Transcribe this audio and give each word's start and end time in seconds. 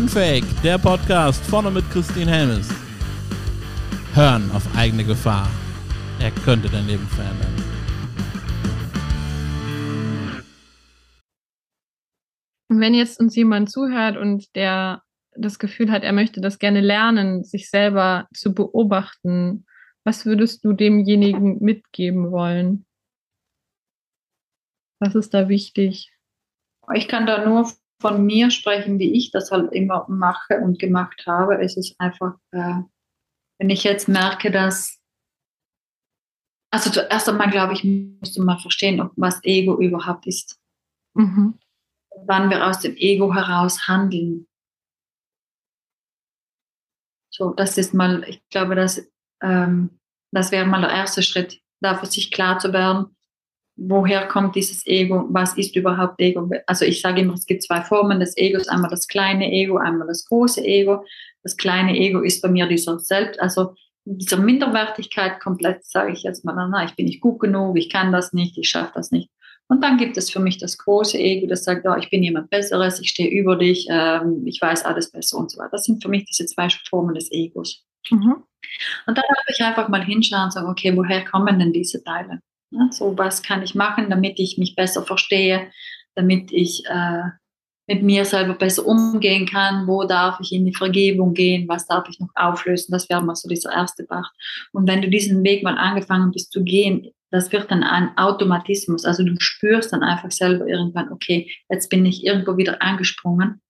Unfake, 0.00 0.46
der 0.62 0.78
Podcast 0.78 1.44
vorne 1.44 1.70
mit 1.70 1.84
Christine 1.90 2.30
Helmes. 2.30 2.70
Hören 4.14 4.50
auf 4.52 4.66
eigene 4.74 5.04
Gefahr. 5.04 5.46
Er 6.18 6.30
könnte 6.30 6.70
dein 6.70 6.86
Leben 6.86 7.06
verändern. 7.06 7.54
Wenn 12.70 12.94
jetzt 12.94 13.20
uns 13.20 13.36
jemand 13.36 13.70
zuhört 13.70 14.16
und 14.16 14.56
der 14.56 15.02
das 15.36 15.58
Gefühl 15.58 15.90
hat, 15.90 16.02
er 16.02 16.14
möchte 16.14 16.40
das 16.40 16.58
gerne 16.58 16.80
lernen, 16.80 17.44
sich 17.44 17.68
selber 17.68 18.26
zu 18.34 18.54
beobachten, 18.54 19.66
was 20.04 20.24
würdest 20.24 20.64
du 20.64 20.72
demjenigen 20.72 21.58
mitgeben 21.62 22.30
wollen? 22.30 22.86
Was 24.98 25.14
ist 25.14 25.34
da 25.34 25.50
wichtig? 25.50 26.10
Ich 26.94 27.06
kann 27.06 27.26
da 27.26 27.44
nur 27.44 27.70
von 28.00 28.24
mir 28.24 28.50
sprechen, 28.50 28.98
wie 28.98 29.12
ich 29.12 29.30
das 29.30 29.50
halt 29.50 29.72
immer 29.72 30.06
mache 30.08 30.58
und 30.60 30.78
gemacht 30.78 31.22
habe. 31.26 31.60
Es 31.62 31.76
ist 31.76 31.94
einfach, 32.00 32.34
äh, 32.52 32.80
wenn 33.58 33.70
ich 33.70 33.84
jetzt 33.84 34.08
merke, 34.08 34.50
dass, 34.50 34.98
also 36.72 36.90
zuerst 36.90 37.28
einmal 37.28 37.50
glaube 37.50 37.74
ich, 37.74 37.84
musst 37.84 38.36
du 38.36 38.42
mal 38.42 38.58
verstehen, 38.58 39.10
was 39.16 39.44
Ego 39.44 39.78
überhaupt 39.78 40.26
ist. 40.26 40.58
Mhm. 41.14 41.58
Wann 42.26 42.50
wir 42.50 42.66
aus 42.66 42.80
dem 42.80 42.96
Ego 42.96 43.34
heraus 43.34 43.86
handeln. 43.86 44.46
So, 47.32 47.52
das 47.52 47.78
ist 47.78 47.94
mal, 47.94 48.24
ich 48.28 48.42
glaube, 48.48 48.74
das, 48.74 49.06
ähm, 49.42 50.00
das 50.32 50.50
wäre 50.52 50.66
mal 50.66 50.80
der 50.80 50.90
erste 50.90 51.22
Schritt, 51.22 51.60
da 51.80 51.96
für 51.96 52.06
sich 52.06 52.30
klar 52.30 52.58
zu 52.58 52.72
werden, 52.72 53.14
woher 53.80 54.26
kommt 54.26 54.54
dieses 54.56 54.86
Ego, 54.86 55.26
was 55.30 55.56
ist 55.56 55.74
überhaupt 55.74 56.20
Ego. 56.20 56.48
Also 56.66 56.84
ich 56.84 57.00
sage 57.00 57.22
immer, 57.22 57.34
es 57.34 57.46
gibt 57.46 57.62
zwei 57.62 57.80
Formen 57.80 58.20
des 58.20 58.36
Egos, 58.36 58.68
einmal 58.68 58.90
das 58.90 59.08
kleine 59.08 59.50
Ego, 59.50 59.78
einmal 59.78 60.06
das 60.06 60.26
große 60.26 60.62
Ego. 60.62 61.04
Das 61.42 61.56
kleine 61.56 61.96
Ego 61.96 62.20
ist 62.20 62.42
bei 62.42 62.48
mir 62.48 62.66
dieser 62.66 62.98
Selbst, 62.98 63.40
also 63.40 63.74
dieser 64.04 64.36
Minderwertigkeit 64.36 65.40
komplett, 65.40 65.84
sage 65.84 66.12
ich 66.12 66.22
jetzt 66.22 66.44
mal, 66.44 66.54
na, 66.70 66.84
ich 66.84 66.94
bin 66.94 67.06
nicht 67.06 67.20
gut 67.20 67.40
genug, 67.40 67.78
ich 67.78 67.88
kann 67.88 68.12
das 68.12 68.32
nicht, 68.32 68.58
ich 68.58 68.68
schaffe 68.68 68.92
das 68.94 69.10
nicht. 69.10 69.30
Und 69.68 69.82
dann 69.82 69.96
gibt 69.96 70.16
es 70.16 70.30
für 70.30 70.40
mich 70.40 70.58
das 70.58 70.76
große 70.76 71.16
Ego, 71.16 71.46
das 71.46 71.64
sagt, 71.64 71.86
oh, 71.86 71.96
ich 71.96 72.10
bin 72.10 72.22
jemand 72.22 72.50
Besseres, 72.50 73.00
ich 73.00 73.08
stehe 73.08 73.30
über 73.30 73.56
dich, 73.56 73.86
ähm, 73.88 74.42
ich 74.44 74.60
weiß 74.60 74.84
alles 74.84 75.10
besser 75.10 75.38
und 75.38 75.50
so 75.50 75.58
weiter. 75.58 75.70
Das 75.72 75.84
sind 75.84 76.02
für 76.02 76.08
mich 76.10 76.24
diese 76.24 76.44
zwei 76.44 76.68
Formen 76.88 77.14
des 77.14 77.30
Egos. 77.30 77.84
Mhm. 78.10 78.42
Und 79.06 79.16
dann 79.18 79.24
darf 79.28 79.44
ich 79.48 79.64
einfach 79.64 79.88
mal 79.88 80.04
hinschauen 80.04 80.44
und 80.44 80.52
sagen, 80.52 80.68
okay, 80.68 80.94
woher 80.96 81.24
kommen 81.24 81.58
denn 81.58 81.72
diese 81.72 82.02
Teile? 82.02 82.40
Ne? 82.70 82.88
So, 82.92 83.16
was 83.16 83.42
kann 83.42 83.62
ich 83.62 83.74
machen, 83.74 84.10
damit 84.10 84.38
ich 84.38 84.58
mich 84.58 84.76
besser 84.76 85.02
verstehe, 85.04 85.70
damit 86.14 86.52
ich 86.52 86.84
äh, 86.86 87.22
mit 87.90 88.02
mir 88.04 88.24
selber 88.24 88.54
besser 88.54 88.86
umgehen 88.86 89.46
kann, 89.46 89.88
wo 89.88 90.04
darf 90.04 90.38
ich 90.40 90.52
in 90.52 90.64
die 90.64 90.74
Vergebung 90.74 91.34
gehen, 91.34 91.66
was 91.68 91.86
darf 91.86 92.08
ich 92.08 92.20
noch 92.20 92.30
auflösen, 92.36 92.92
das 92.92 93.08
wäre 93.08 93.22
mal 93.22 93.34
so 93.34 93.48
dieser 93.48 93.72
erste 93.72 94.04
Bach. 94.04 94.30
Und 94.72 94.88
wenn 94.88 95.02
du 95.02 95.08
diesen 95.08 95.42
Weg 95.42 95.64
mal 95.64 95.76
angefangen 95.76 96.30
bist 96.30 96.52
zu 96.52 96.62
gehen, 96.62 97.10
das 97.32 97.50
wird 97.50 97.70
dann 97.70 97.82
ein 97.82 98.16
Automatismus, 98.16 99.04
also 99.04 99.24
du 99.24 99.34
spürst 99.40 99.92
dann 99.92 100.04
einfach 100.04 100.30
selber 100.30 100.66
irgendwann, 100.66 101.10
okay, 101.10 101.50
jetzt 101.68 101.88
bin 101.90 102.06
ich 102.06 102.24
irgendwo 102.24 102.56
wieder 102.56 102.80
angesprungen 102.80 103.60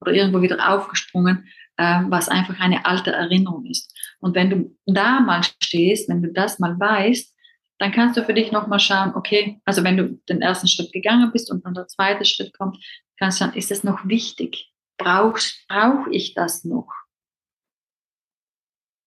oder 0.00 0.12
irgendwo 0.12 0.40
wieder 0.40 0.72
aufgesprungen, 0.74 1.46
äh, 1.76 2.00
was 2.08 2.30
einfach 2.30 2.58
eine 2.60 2.86
alte 2.86 3.12
Erinnerung 3.12 3.66
ist. 3.66 3.92
Und 4.20 4.34
wenn 4.34 4.48
du 4.48 4.76
da 4.86 5.20
mal 5.20 5.42
stehst, 5.42 6.08
wenn 6.08 6.22
du 6.22 6.32
das 6.32 6.58
mal 6.58 6.80
weißt, 6.80 7.35
dann 7.78 7.92
kannst 7.92 8.16
du 8.16 8.24
für 8.24 8.34
dich 8.34 8.52
nochmal 8.52 8.80
schauen, 8.80 9.14
okay, 9.14 9.60
also 9.64 9.84
wenn 9.84 9.96
du 9.96 10.20
den 10.28 10.40
ersten 10.40 10.68
Schritt 10.68 10.92
gegangen 10.92 11.30
bist 11.32 11.50
und 11.50 11.64
dann 11.64 11.74
der 11.74 11.88
zweite 11.88 12.24
Schritt 12.24 12.56
kommt, 12.56 12.82
kannst 13.18 13.40
du 13.40 13.44
schauen, 13.44 13.54
ist 13.54 13.70
das 13.70 13.84
noch 13.84 14.06
wichtig? 14.06 14.72
Brauche 14.98 15.40
brauch 15.68 16.06
ich 16.10 16.34
das 16.34 16.64
noch? 16.64 16.90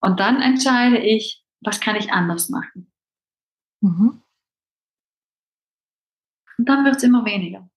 Und 0.00 0.20
dann 0.20 0.40
entscheide 0.40 0.98
ich, 0.98 1.44
was 1.60 1.80
kann 1.80 1.96
ich 1.96 2.12
anders 2.12 2.48
machen? 2.48 2.92
Mhm. 3.82 4.22
Und 6.58 6.68
dann 6.68 6.84
wird 6.84 6.96
es 6.96 7.02
immer 7.02 7.24
weniger. 7.24 7.68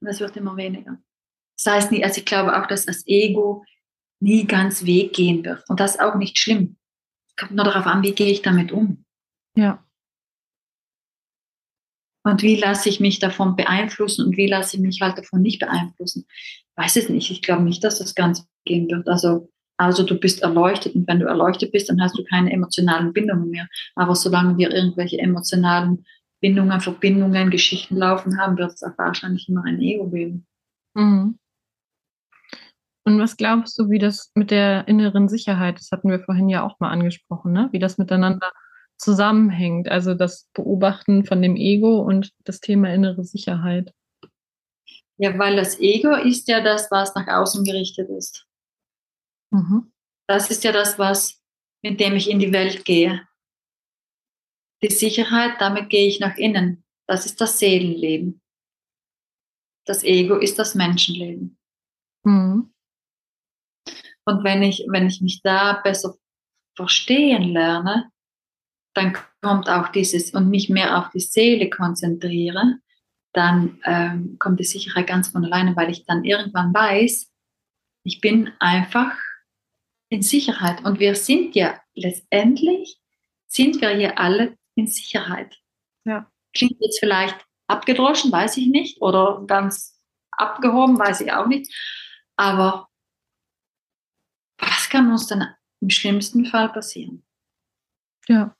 Und 0.00 0.08
es 0.08 0.20
wird 0.20 0.36
immer 0.36 0.56
weniger. 0.56 0.98
Das 1.56 1.74
heißt 1.74 1.92
nie, 1.92 2.04
also 2.04 2.18
ich 2.18 2.24
glaube 2.24 2.56
auch, 2.56 2.66
dass 2.66 2.86
das 2.86 3.06
Ego 3.06 3.64
nie 4.20 4.46
ganz 4.46 4.84
weggehen 4.84 5.44
wird. 5.44 5.68
Und 5.68 5.80
das 5.80 5.96
ist 5.96 6.00
auch 6.00 6.14
nicht 6.14 6.38
schlimm. 6.38 6.76
Es 7.28 7.36
kommt 7.36 7.52
nur 7.52 7.64
darauf 7.64 7.86
an, 7.86 8.02
wie 8.02 8.14
gehe 8.14 8.30
ich 8.30 8.42
damit 8.42 8.72
um. 8.72 9.04
Ja. 9.56 9.84
Und 12.28 12.42
wie 12.42 12.56
lasse 12.56 12.90
ich 12.90 13.00
mich 13.00 13.20
davon 13.20 13.56
beeinflussen 13.56 14.26
und 14.26 14.36
wie 14.36 14.48
lasse 14.48 14.76
ich 14.76 14.82
mich 14.82 15.00
halt 15.00 15.16
davon 15.16 15.40
nicht 15.40 15.60
beeinflussen? 15.60 16.26
Weiß 16.76 16.96
es 16.96 17.08
nicht. 17.08 17.30
Ich 17.30 17.40
glaube 17.40 17.62
nicht, 17.62 17.82
dass 17.82 18.00
das 18.00 18.14
ganz 18.14 18.46
gehen 18.66 18.86
wird. 18.90 19.08
Also, 19.08 19.48
also 19.78 20.02
du 20.02 20.20
bist 20.20 20.42
erleuchtet 20.42 20.94
und 20.94 21.08
wenn 21.08 21.20
du 21.20 21.26
erleuchtet 21.26 21.72
bist, 21.72 21.88
dann 21.88 22.02
hast 22.02 22.18
du 22.18 22.24
keine 22.24 22.52
emotionalen 22.52 23.14
Bindungen 23.14 23.48
mehr. 23.48 23.66
Aber 23.94 24.14
solange 24.14 24.58
wir 24.58 24.70
irgendwelche 24.70 25.18
emotionalen 25.18 26.04
Bindungen, 26.40 26.82
Verbindungen, 26.82 27.48
Geschichten 27.48 27.96
laufen 27.96 28.38
haben, 28.38 28.58
wird 28.58 28.74
es 28.74 28.82
auch 28.82 28.98
wahrscheinlich 28.98 29.48
immer 29.48 29.64
ein 29.64 29.80
Ego 29.80 30.10
geben. 30.10 30.46
Mhm. 30.94 31.38
Und 33.04 33.18
was 33.18 33.38
glaubst 33.38 33.78
du, 33.78 33.88
wie 33.88 33.98
das 33.98 34.32
mit 34.34 34.50
der 34.50 34.86
inneren 34.86 35.30
Sicherheit, 35.30 35.78
das 35.78 35.92
hatten 35.92 36.10
wir 36.10 36.20
vorhin 36.20 36.50
ja 36.50 36.62
auch 36.62 36.78
mal 36.78 36.90
angesprochen, 36.90 37.52
ne? 37.52 37.70
wie 37.72 37.78
das 37.78 37.96
miteinander 37.96 38.52
zusammenhängt. 38.98 39.88
Also 39.88 40.14
das 40.14 40.48
Beobachten 40.52 41.24
von 41.24 41.40
dem 41.40 41.56
Ego 41.56 42.00
und 42.00 42.32
das 42.44 42.60
Thema 42.60 42.92
innere 42.92 43.24
Sicherheit. 43.24 43.94
Ja, 45.16 45.36
weil 45.38 45.56
das 45.56 45.80
Ego 45.80 46.14
ist 46.14 46.48
ja 46.48 46.60
das, 46.60 46.90
was 46.90 47.14
nach 47.14 47.26
außen 47.26 47.64
gerichtet 47.64 48.08
ist. 48.10 48.46
Mhm. 49.50 49.92
Das 50.28 50.50
ist 50.50 50.62
ja 50.64 50.72
das, 50.72 50.98
was, 50.98 51.42
mit 51.82 51.98
dem 51.98 52.14
ich 52.14 52.30
in 52.30 52.38
die 52.38 52.52
Welt 52.52 52.84
gehe. 52.84 53.26
Die 54.82 54.90
Sicherheit, 54.90 55.60
damit 55.60 55.90
gehe 55.90 56.06
ich 56.06 56.20
nach 56.20 56.36
innen. 56.36 56.84
Das 57.08 57.26
ist 57.26 57.40
das 57.40 57.58
Seelenleben. 57.58 58.40
Das 59.86 60.04
Ego 60.04 60.36
ist 60.36 60.58
das 60.58 60.74
Menschenleben. 60.74 61.58
Mhm. 62.24 62.72
Und 64.24 64.44
wenn 64.44 64.62
ich, 64.62 64.84
wenn 64.88 65.06
ich 65.06 65.20
mich 65.20 65.40
da 65.42 65.80
besser 65.82 66.16
verstehen 66.76 67.44
lerne, 67.44 68.12
dann 68.98 69.16
kommt 69.40 69.68
auch 69.68 69.88
dieses 69.88 70.32
und 70.32 70.50
mich 70.50 70.68
mehr 70.68 70.98
auf 70.98 71.10
die 71.10 71.20
Seele 71.20 71.70
konzentriere, 71.70 72.78
dann 73.32 73.80
ähm, 73.84 74.36
kommt 74.38 74.58
die 74.58 74.64
Sicherheit 74.64 75.06
ganz 75.06 75.28
von 75.28 75.44
alleine, 75.44 75.76
weil 75.76 75.90
ich 75.90 76.04
dann 76.04 76.24
irgendwann 76.24 76.74
weiß, 76.74 77.30
ich 78.04 78.20
bin 78.20 78.50
einfach 78.58 79.16
in 80.08 80.22
Sicherheit. 80.22 80.84
Und 80.84 80.98
wir 80.98 81.14
sind 81.14 81.54
ja 81.54 81.80
letztendlich, 81.94 83.00
sind 83.46 83.80
wir 83.80 83.90
hier 83.90 84.18
alle 84.18 84.56
in 84.74 84.86
Sicherheit. 84.86 85.56
Ja. 86.04 86.30
Klingt 86.54 86.80
jetzt 86.80 86.98
vielleicht 86.98 87.36
abgedroschen, 87.68 88.32
weiß 88.32 88.56
ich 88.56 88.66
nicht, 88.68 89.00
oder 89.02 89.44
ganz 89.46 90.00
abgehoben, 90.32 90.98
weiß 90.98 91.20
ich 91.20 91.32
auch 91.32 91.46
nicht. 91.46 91.72
Aber 92.36 92.88
was 94.58 94.88
kann 94.88 95.10
uns 95.10 95.26
dann 95.26 95.54
im 95.80 95.90
schlimmsten 95.90 96.46
Fall 96.46 96.72
passieren? 96.72 97.24
Ja. 98.26 98.57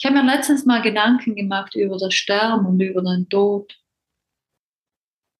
Ich 0.00 0.06
habe 0.06 0.16
mir 0.16 0.24
letztens 0.24 0.64
mal 0.64 0.80
Gedanken 0.80 1.34
gemacht 1.34 1.74
über 1.74 1.98
das 1.98 2.14
Sterben 2.14 2.64
und 2.64 2.80
über 2.80 3.02
den 3.02 3.28
Tod. 3.28 3.78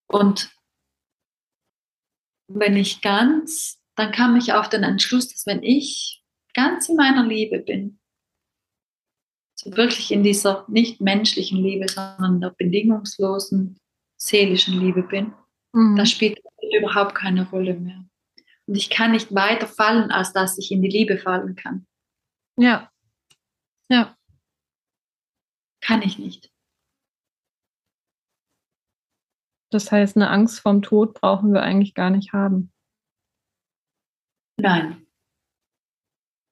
Und 0.07 0.55
wenn 2.47 2.77
ich 2.77 3.01
ganz, 3.01 3.83
dann 3.95 4.13
kam 4.13 4.37
ich 4.37 4.53
auf 4.53 4.69
den 4.69 4.83
Entschluss, 4.83 5.29
dass 5.29 5.47
wenn 5.47 5.63
ich 5.63 6.23
ganz 6.53 6.91
in 6.91 6.97
meiner 6.97 7.25
Liebe 7.25 7.61
bin, 7.61 8.01
so 9.55 9.75
wirklich 9.77 10.11
in 10.11 10.23
dieser 10.23 10.67
nicht 10.69 11.01
menschlichen 11.01 11.63
Liebe, 11.63 11.89
sondern 11.89 12.43
der 12.43 12.51
bedingungslosen 12.51 13.79
seelischen 14.19 14.79
Liebe 14.79 15.03
bin, 15.03 15.33
mhm. 15.73 15.97
da 15.97 16.05
spielt 16.05 16.39
überhaupt 16.77 17.15
keine 17.15 17.49
Rolle 17.49 17.75
mehr. 17.75 18.05
Und 18.67 18.75
ich 18.75 18.91
kann 18.91 19.13
nicht 19.13 19.35
weiter 19.35 19.67
fallen, 19.67 20.11
als 20.11 20.35
dass 20.35 20.59
ich 20.59 20.71
in 20.71 20.83
die 20.83 20.91
Liebe 20.91 21.17
fallen 21.17 21.57
kann. 21.57 21.87
Ja. 22.59 22.91
Ja. 23.89 24.17
Kann 25.91 26.03
ich 26.03 26.21
nicht. 26.21 26.53
Das 29.71 29.91
heißt, 29.91 30.15
eine 30.15 30.31
Angst 30.31 30.61
vorm 30.61 30.83
Tod 30.83 31.15
brauchen 31.15 31.53
wir 31.53 31.63
eigentlich 31.63 31.95
gar 31.95 32.11
nicht 32.11 32.33
haben. 32.33 32.73
Nein. 34.57 35.05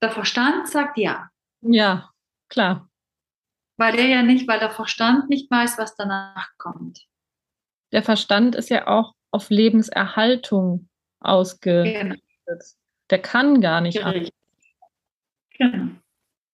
Der 0.01 0.11
Verstand 0.11 0.67
sagt 0.67 0.97
ja. 0.97 1.29
Ja, 1.61 2.11
klar. 2.49 2.89
Weil 3.77 3.97
er 3.97 4.07
ja 4.07 4.23
nicht, 4.23 4.45
weil 4.49 4.59
der 4.59 4.71
Verstand 4.71 5.29
nicht 5.29 5.49
weiß, 5.49 5.77
was 5.77 5.95
danach 5.95 6.49
kommt. 6.57 7.07
Der 7.93 8.03
Verstand 8.03 8.55
ist 8.55 8.69
ja 8.69 8.87
auch 8.87 9.15
auf 9.31 9.49
Lebenserhaltung 9.49 10.89
ausgerichtet. 11.21 12.19
Genau. 12.45 12.59
Der 13.09 13.21
kann 13.21 13.61
gar 13.61 13.79
nicht. 13.79 14.01
Genau. 15.57 15.91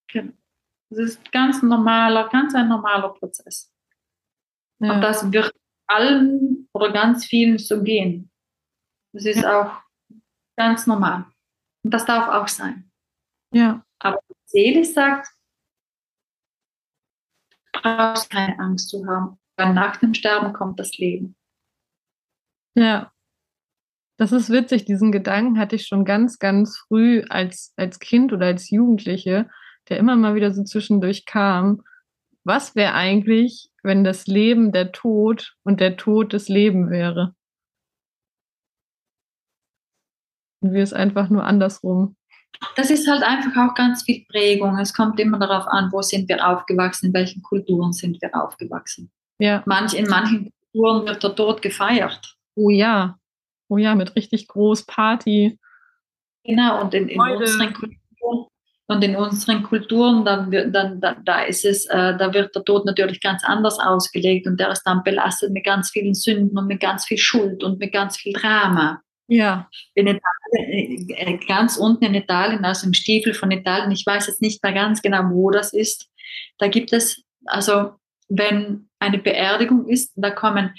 genau. 0.08 0.34
Das 0.96 1.10
ist 1.10 1.32
ganz 1.34 1.62
normaler, 1.62 2.30
ganz 2.30 2.56
ein 2.56 2.70
normaler 2.70 3.10
Prozess. 3.10 3.70
Ja. 4.80 4.94
Und 4.94 5.02
das 5.02 5.30
wird 5.30 5.54
allen 5.88 6.70
oder 6.74 6.94
ganz 6.94 7.26
vielen 7.26 7.58
so 7.58 7.84
gehen. 7.84 8.32
Das 9.12 9.26
ist 9.26 9.46
auch 9.46 9.82
ganz 10.56 10.88
normal. 10.88 11.26
Und 11.84 11.94
das 11.94 12.06
darf 12.06 12.30
auch 12.30 12.48
sein. 12.48 12.90
Ja. 13.54 13.86
Aber 14.00 14.22
die 14.30 14.36
Seele 14.46 14.86
sagt, 14.86 15.28
du 17.74 17.82
brauchst 17.82 18.30
keine 18.30 18.58
Angst 18.60 18.90
zu 18.90 19.06
haben. 19.06 19.38
Weil 19.58 19.74
nach 19.74 19.98
dem 19.98 20.14
Sterben 20.14 20.54
kommt 20.54 20.80
das 20.80 20.98
Leben. 20.98 21.36
Ja. 22.74 23.12
Das 24.18 24.32
ist 24.32 24.50
witzig, 24.50 24.86
diesen 24.86 25.12
Gedanken 25.12 25.60
hatte 25.60 25.76
ich 25.76 25.88
schon 25.88 26.06
ganz, 26.06 26.40
ganz 26.40 26.78
früh 26.78 27.26
als, 27.28 27.74
als 27.76 28.00
Kind 28.00 28.32
oder 28.32 28.46
als 28.46 28.70
Jugendliche, 28.70 29.50
der 29.90 29.98
immer 29.98 30.16
mal 30.16 30.36
wieder 30.36 30.54
so 30.54 30.64
zwischendurch 30.64 31.26
kam. 31.26 31.84
Was 32.44 32.76
wäre 32.76 32.94
eigentlich, 32.94 33.70
wenn 33.84 34.04
das 34.04 34.28
Leben 34.28 34.72
der 34.72 34.92
Tod 34.92 35.56
und 35.64 35.80
der 35.80 35.98
Tod 35.98 36.34
das 36.34 36.48
Leben 36.48 36.90
wäre? 36.90 37.36
Und 40.62 40.74
wir 40.74 40.84
es 40.84 40.94
einfach 40.94 41.30
nur 41.30 41.44
andersrum. 41.44 42.16
Das 42.76 42.90
ist 42.90 43.08
halt 43.08 43.24
einfach 43.24 43.56
auch 43.70 43.76
ganz 43.76 44.04
viel 44.04 44.26
Prägung. 44.30 44.78
Es 44.80 44.94
kommt 44.94 45.20
immer 45.20 45.40
darauf 45.40 45.68
an, 45.68 45.92
wo 45.92 46.02
sind 46.02 46.30
wir 46.30 46.48
aufgewachsen, 46.48 47.08
in 47.08 47.14
welchen 47.14 47.42
Kulturen 47.42 47.94
sind 47.94 48.22
wir 48.22 48.30
aufgewachsen. 48.34 49.12
Ja. 49.40 49.64
Manch, 49.66 49.94
in 49.94 50.08
manchen 50.08 50.52
Kulturen 50.72 51.06
wird 51.06 51.24
der 51.24 51.36
Tod 51.36 51.62
gefeiert. 51.62 52.38
Oh 52.56 52.70
ja. 52.70 53.18
Oh 53.68 53.78
ja, 53.78 53.96
mit 53.96 54.16
richtig 54.16 54.48
groß 54.48 54.86
Party. 54.86 55.60
Genau, 56.44 56.82
und 56.82 56.94
in, 56.94 57.10
in 57.10 57.20
unseren 57.20 57.74
Kulturen, 57.74 58.48
und 58.88 59.04
in 59.04 59.16
unseren 59.16 59.64
Kulturen, 59.64 60.26
dann, 60.26 60.52
dann, 60.72 61.02
da, 61.02 61.16
da 61.24 61.42
ist 61.42 61.66
es, 61.66 61.86
äh, 61.88 62.18
da 62.18 62.34
wird 62.34 62.56
der 62.56 62.64
Tod 62.64 62.86
natürlich 62.86 63.20
ganz 63.20 63.44
anders 63.44 63.80
ausgelegt 63.80 64.46
und 64.46 64.60
der 64.60 64.72
ist 64.72 64.84
dann 64.84 65.04
belastet 65.04 65.52
mit 65.52 65.66
ganz 65.66 65.90
vielen 65.90 66.14
Sünden 66.14 66.58
und 66.58 66.68
mit 66.68 66.80
ganz 66.80 67.06
viel 67.06 67.18
Schuld 67.18 67.64
und 67.64 67.80
mit 67.80 67.92
ganz 67.92 68.18
viel 68.18 68.34
Drama. 68.34 69.02
Ja. 69.28 69.70
In 69.96 70.06
Italien, 70.06 71.10
äh, 71.10 71.38
ganz 71.48 71.78
unten 71.78 72.06
in 72.06 72.14
Italien, 72.14 72.64
also 72.64 72.86
im 72.86 72.94
Stiefel 72.94 73.34
von 73.34 73.50
Italien, 73.50 73.92
ich 73.92 74.06
weiß 74.06 74.28
jetzt 74.28 74.42
nicht 74.42 74.62
mehr 74.64 74.74
ganz 74.74 75.02
genau, 75.02 75.24
wo 75.32 75.50
das 75.50 75.74
ist, 75.74 76.08
da 76.60 76.68
gibt 76.68 76.94
es, 76.94 77.24
also 77.46 77.94
wenn 78.30 78.88
eine 79.00 79.18
Beerdigung 79.18 79.88
ist, 79.88 80.14
da 80.16 80.30
kommen 80.30 80.76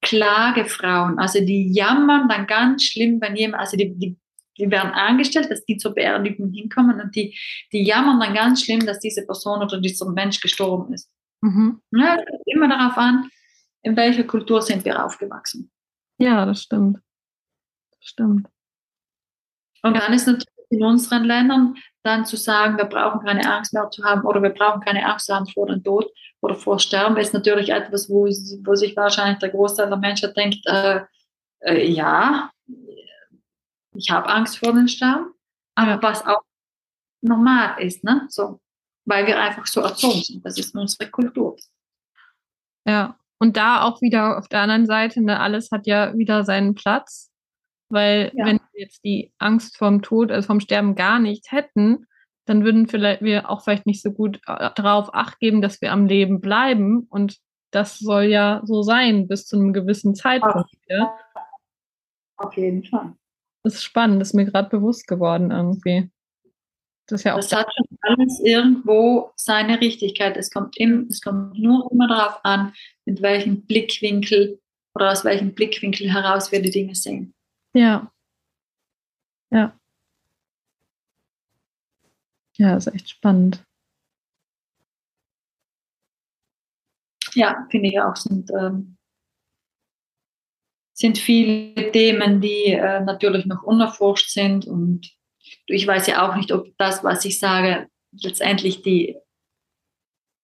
Klagefrauen, 0.00 1.18
also 1.18 1.44
die 1.44 1.72
jammern 1.72 2.28
dann 2.28 2.46
ganz 2.46 2.84
schlimm, 2.84 3.20
wenn 3.20 3.34
jemand, 3.34 3.60
also 3.60 3.76
die, 3.76 3.98
die, 3.98 4.16
die 4.58 4.70
werden 4.70 4.90
angestellt, 4.92 5.50
dass 5.50 5.64
die 5.64 5.76
zur 5.76 5.94
Beerdigung 5.94 6.50
hinkommen 6.52 7.00
und 7.00 7.14
die, 7.14 7.38
die 7.72 7.82
jammern 7.84 8.20
dann 8.20 8.34
ganz 8.34 8.64
schlimm, 8.64 8.84
dass 8.84 8.98
diese 8.98 9.24
Person 9.24 9.62
oder 9.62 9.80
dieser 9.80 10.10
Mensch 10.10 10.40
gestorben 10.40 10.92
ist. 10.92 11.10
Mhm. 11.40 11.80
Ja, 11.92 12.16
immer 12.46 12.68
darauf 12.68 12.96
an, 12.96 13.30
in 13.82 13.96
welcher 13.96 14.24
Kultur 14.24 14.60
sind 14.62 14.84
wir 14.84 15.04
aufgewachsen. 15.04 15.70
Ja, 16.18 16.44
das 16.44 16.62
stimmt. 16.62 16.98
Das 17.92 18.08
stimmt. 18.08 18.48
Und 19.82 19.96
dann 19.96 20.12
ist 20.12 20.26
natürlich 20.26 20.46
in 20.70 20.82
unseren 20.82 21.24
Ländern 21.24 21.76
dann 22.02 22.24
zu 22.24 22.36
sagen, 22.36 22.76
wir 22.76 22.84
brauchen 22.84 23.24
keine 23.24 23.50
Angst 23.50 23.72
mehr 23.72 23.88
zu 23.90 24.02
haben 24.04 24.26
oder 24.26 24.42
wir 24.42 24.50
brauchen 24.50 24.80
keine 24.80 25.06
Angst 25.06 25.26
zu 25.26 25.34
haben 25.34 25.46
vor 25.46 25.66
dem 25.66 25.82
Tod 25.82 26.10
oder 26.40 26.54
vor 26.54 26.78
Sterben, 26.78 27.16
ist 27.16 27.34
natürlich 27.34 27.70
etwas, 27.70 28.08
wo, 28.08 28.24
wo 28.24 28.74
sich 28.74 28.96
wahrscheinlich 28.96 29.38
der 29.38 29.50
Großteil 29.50 29.88
der 29.88 29.98
Menschen 29.98 30.32
denkt, 30.34 30.66
äh, 30.66 31.00
äh, 31.60 31.86
ja, 31.86 32.50
ich 33.98 34.10
habe 34.10 34.28
Angst 34.28 34.58
vor 34.58 34.72
dem 34.72 34.86
Sterben, 34.86 35.32
aber 35.74 36.00
was 36.02 36.24
auch 36.24 36.42
normal 37.20 37.82
ist, 37.82 38.04
ne? 38.04 38.26
so, 38.28 38.60
weil 39.04 39.26
wir 39.26 39.40
einfach 39.40 39.66
so 39.66 39.80
erzogen 39.80 40.22
sind. 40.22 40.44
Das 40.44 40.56
ist 40.56 40.74
unsere 40.74 41.10
Kultur. 41.10 41.56
Ja, 42.86 43.18
und 43.40 43.56
da 43.56 43.82
auch 43.82 44.00
wieder 44.00 44.38
auf 44.38 44.48
der 44.48 44.60
anderen 44.60 44.86
Seite, 44.86 45.20
ne, 45.20 45.40
alles 45.40 45.70
hat 45.72 45.86
ja 45.86 46.16
wieder 46.16 46.44
seinen 46.44 46.74
Platz. 46.74 47.30
Weil 47.90 48.30
ja. 48.34 48.44
wenn 48.44 48.60
wir 48.72 48.82
jetzt 48.82 49.02
die 49.04 49.32
Angst 49.38 49.78
vorm 49.78 50.02
Tod, 50.02 50.30
also 50.30 50.46
vom 50.46 50.60
Sterben 50.60 50.94
gar 50.94 51.18
nicht 51.18 51.50
hätten, 51.50 52.06
dann 52.44 52.64
würden 52.64 52.86
vielleicht 52.86 53.22
wir 53.22 53.50
auch 53.50 53.62
vielleicht 53.62 53.86
nicht 53.86 54.02
so 54.02 54.12
gut 54.12 54.40
äh, 54.46 54.70
darauf 54.74 55.14
acht 55.14 55.38
geben, 55.38 55.62
dass 55.62 55.80
wir 55.80 55.92
am 55.92 56.06
Leben 56.06 56.40
bleiben. 56.40 57.06
Und 57.08 57.38
das 57.70 57.98
soll 57.98 58.24
ja 58.24 58.60
so 58.64 58.82
sein 58.82 59.26
bis 59.26 59.46
zu 59.46 59.56
einem 59.56 59.72
gewissen 59.72 60.14
Zeitpunkt. 60.14 60.70
Ja. 60.86 61.18
Auf 62.36 62.54
jeden 62.56 62.84
Fall. 62.84 63.14
Das 63.68 63.74
ist 63.74 63.84
spannend, 63.84 64.22
das 64.22 64.28
ist 64.28 64.34
mir 64.34 64.46
gerade 64.46 64.70
bewusst 64.70 65.06
geworden 65.06 65.50
irgendwie. 65.50 66.10
Das, 67.06 67.22
ja 67.24 67.36
das 67.36 67.52
hat 67.52 67.68
schon 67.76 67.98
alles 68.00 68.40
irgendwo 68.42 69.30
seine 69.36 69.78
Richtigkeit. 69.78 70.38
Es 70.38 70.50
kommt, 70.50 70.78
im, 70.78 71.06
es 71.10 71.20
kommt 71.20 71.58
nur 71.58 71.90
immer 71.92 72.08
darauf 72.08 72.42
an, 72.44 72.72
mit 73.04 73.20
welchem 73.20 73.66
Blickwinkel 73.66 74.58
oder 74.94 75.12
aus 75.12 75.22
welchem 75.24 75.54
Blickwinkel 75.54 76.10
heraus 76.10 76.50
wir 76.50 76.62
die 76.62 76.70
Dinge 76.70 76.94
sehen. 76.94 77.34
Ja. 77.74 78.10
Ja. 79.50 79.78
Ja, 82.56 82.76
ist 82.76 82.86
echt 82.86 83.10
spannend. 83.10 83.62
Ja, 87.34 87.66
finde 87.70 87.88
ich 87.88 88.00
auch, 88.00 88.16
sind, 88.16 88.50
ähm, 88.50 88.97
sind 90.98 91.16
viele 91.16 91.92
Themen, 91.92 92.40
die 92.40 92.72
äh, 92.72 93.00
natürlich 93.00 93.46
noch 93.46 93.62
unerforscht 93.62 94.30
sind. 94.30 94.66
Und 94.66 95.08
ich 95.66 95.86
weiß 95.86 96.08
ja 96.08 96.28
auch 96.28 96.34
nicht, 96.34 96.50
ob 96.50 96.76
das, 96.76 97.04
was 97.04 97.24
ich 97.24 97.38
sage, 97.38 97.86
letztendlich 98.20 98.82
die 98.82 99.16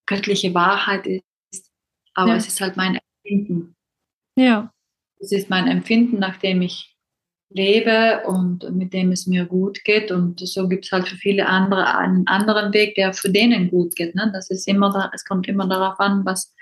göttliche 0.07 0.55
Wahrheit 0.55 1.09
ist. 1.09 1.73
Aber 2.15 2.31
ja. 2.31 2.37
es 2.37 2.47
ist 2.47 2.61
halt 2.61 2.77
mein 2.77 3.01
Empfinden. 3.25 3.75
Ja. 4.39 4.73
Es 5.19 5.33
ist 5.33 5.51
mein 5.51 5.67
Empfinden, 5.67 6.21
nachdem 6.21 6.63
ich 6.63 6.97
lebe 7.51 8.23
und 8.25 8.71
mit 8.77 8.93
dem 8.93 9.11
es 9.11 9.27
mir 9.27 9.47
gut 9.47 9.83
geht. 9.83 10.13
Und 10.13 10.39
so 10.39 10.69
gibt 10.69 10.85
es 10.85 10.93
halt 10.93 11.09
für 11.09 11.17
viele 11.17 11.49
andere 11.49 11.99
einen 11.99 12.29
anderen 12.29 12.73
Weg, 12.73 12.95
der 12.95 13.13
für 13.13 13.31
denen 13.31 13.71
gut 13.71 13.97
geht. 13.97 14.15
Ne? 14.15 14.31
Das 14.33 14.51
ist 14.51 14.69
immer 14.69 14.93
da, 14.93 15.11
es 15.13 15.25
kommt 15.25 15.49
immer 15.49 15.67
darauf 15.67 15.99
an, 15.99 16.25
was, 16.25 16.55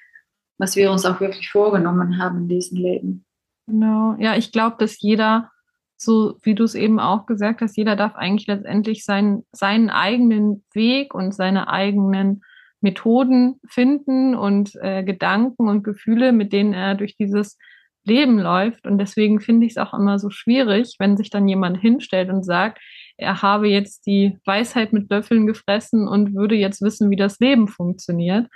was 0.56 0.76
wir 0.76 0.90
uns 0.90 1.04
auch 1.04 1.20
wirklich 1.20 1.50
vorgenommen 1.50 2.16
haben 2.16 2.38
in 2.38 2.48
diesem 2.48 2.78
Leben. 2.78 3.26
Genau, 3.66 4.16
ja, 4.18 4.36
ich 4.36 4.52
glaube, 4.52 4.76
dass 4.78 5.00
jeder, 5.00 5.50
so 5.96 6.36
wie 6.42 6.54
du 6.54 6.64
es 6.64 6.74
eben 6.74 6.98
auch 6.98 7.26
gesagt 7.26 7.60
hast, 7.60 7.76
jeder 7.76 7.96
darf 7.96 8.14
eigentlich 8.16 8.46
letztendlich 8.48 9.04
seinen, 9.04 9.44
seinen 9.52 9.88
eigenen 9.90 10.64
Weg 10.74 11.14
und 11.14 11.32
seine 11.34 11.68
eigenen 11.68 12.42
Methoden 12.80 13.60
finden 13.68 14.34
und 14.34 14.74
äh, 14.82 15.04
Gedanken 15.04 15.68
und 15.68 15.84
Gefühle, 15.84 16.32
mit 16.32 16.52
denen 16.52 16.74
er 16.74 16.96
durch 16.96 17.16
dieses 17.16 17.56
Leben 18.04 18.38
läuft. 18.40 18.84
Und 18.86 18.98
deswegen 18.98 19.40
finde 19.40 19.66
ich 19.66 19.72
es 19.72 19.78
auch 19.78 19.94
immer 19.94 20.18
so 20.18 20.30
schwierig, 20.30 20.96
wenn 20.98 21.16
sich 21.16 21.30
dann 21.30 21.46
jemand 21.46 21.78
hinstellt 21.80 22.30
und 22.30 22.42
sagt, 22.44 22.80
er 23.16 23.42
habe 23.42 23.68
jetzt 23.68 24.06
die 24.06 24.38
Weisheit 24.44 24.92
mit 24.92 25.08
Löffeln 25.08 25.46
gefressen 25.46 26.08
und 26.08 26.34
würde 26.34 26.56
jetzt 26.56 26.82
wissen, 26.82 27.10
wie 27.10 27.16
das 27.16 27.38
Leben 27.38 27.68
funktioniert, 27.68 28.48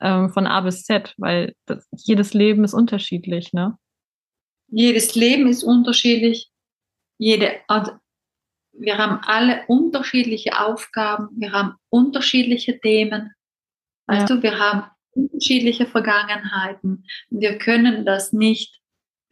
ähm, 0.00 0.30
von 0.30 0.46
A 0.46 0.62
bis 0.62 0.84
Z, 0.84 1.14
weil 1.18 1.52
das, 1.66 1.86
jedes 1.92 2.32
Leben 2.32 2.64
ist 2.64 2.72
unterschiedlich, 2.74 3.52
ne? 3.52 3.76
Jedes 4.74 5.14
Leben 5.14 5.46
ist 5.48 5.62
unterschiedlich. 5.62 6.50
Jede, 7.18 7.60
wir 8.72 8.98
haben 8.98 9.20
alle 9.24 9.64
unterschiedliche 9.68 10.58
Aufgaben, 10.60 11.28
wir 11.36 11.52
haben 11.52 11.74
unterschiedliche 11.90 12.80
Themen. 12.80 13.32
Weißt 14.06 14.28
ja. 14.28 14.36
du, 14.36 14.42
wir 14.42 14.58
haben 14.58 14.90
unterschiedliche 15.12 15.86
Vergangenheiten. 15.86 17.04
Wir 17.30 17.58
können 17.58 18.04
das 18.04 18.32
nicht 18.32 18.82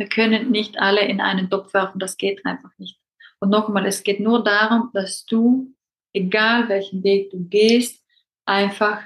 wir 0.03 0.09
können 0.09 0.51
nicht 0.51 0.79
alle 0.79 1.07
in 1.07 1.21
einen 1.21 1.49
Topf 1.49 1.73
werfen, 1.75 2.01
das 2.01 2.17
geht 2.17 2.45
einfach 2.45 2.71
nicht. 2.79 2.99
Und 3.39 3.51
nochmal, 3.51 3.87
es 3.87 4.03
geht 4.03 4.19
nur 4.19 4.43
darum, 4.43 4.91
dass 4.93 5.25
du, 5.27 5.73
egal 6.13 6.69
welchen 6.69 7.05
Weg 7.05 7.31
du 7.31 7.45
gehst, 7.49 8.05
einfach 8.45 9.03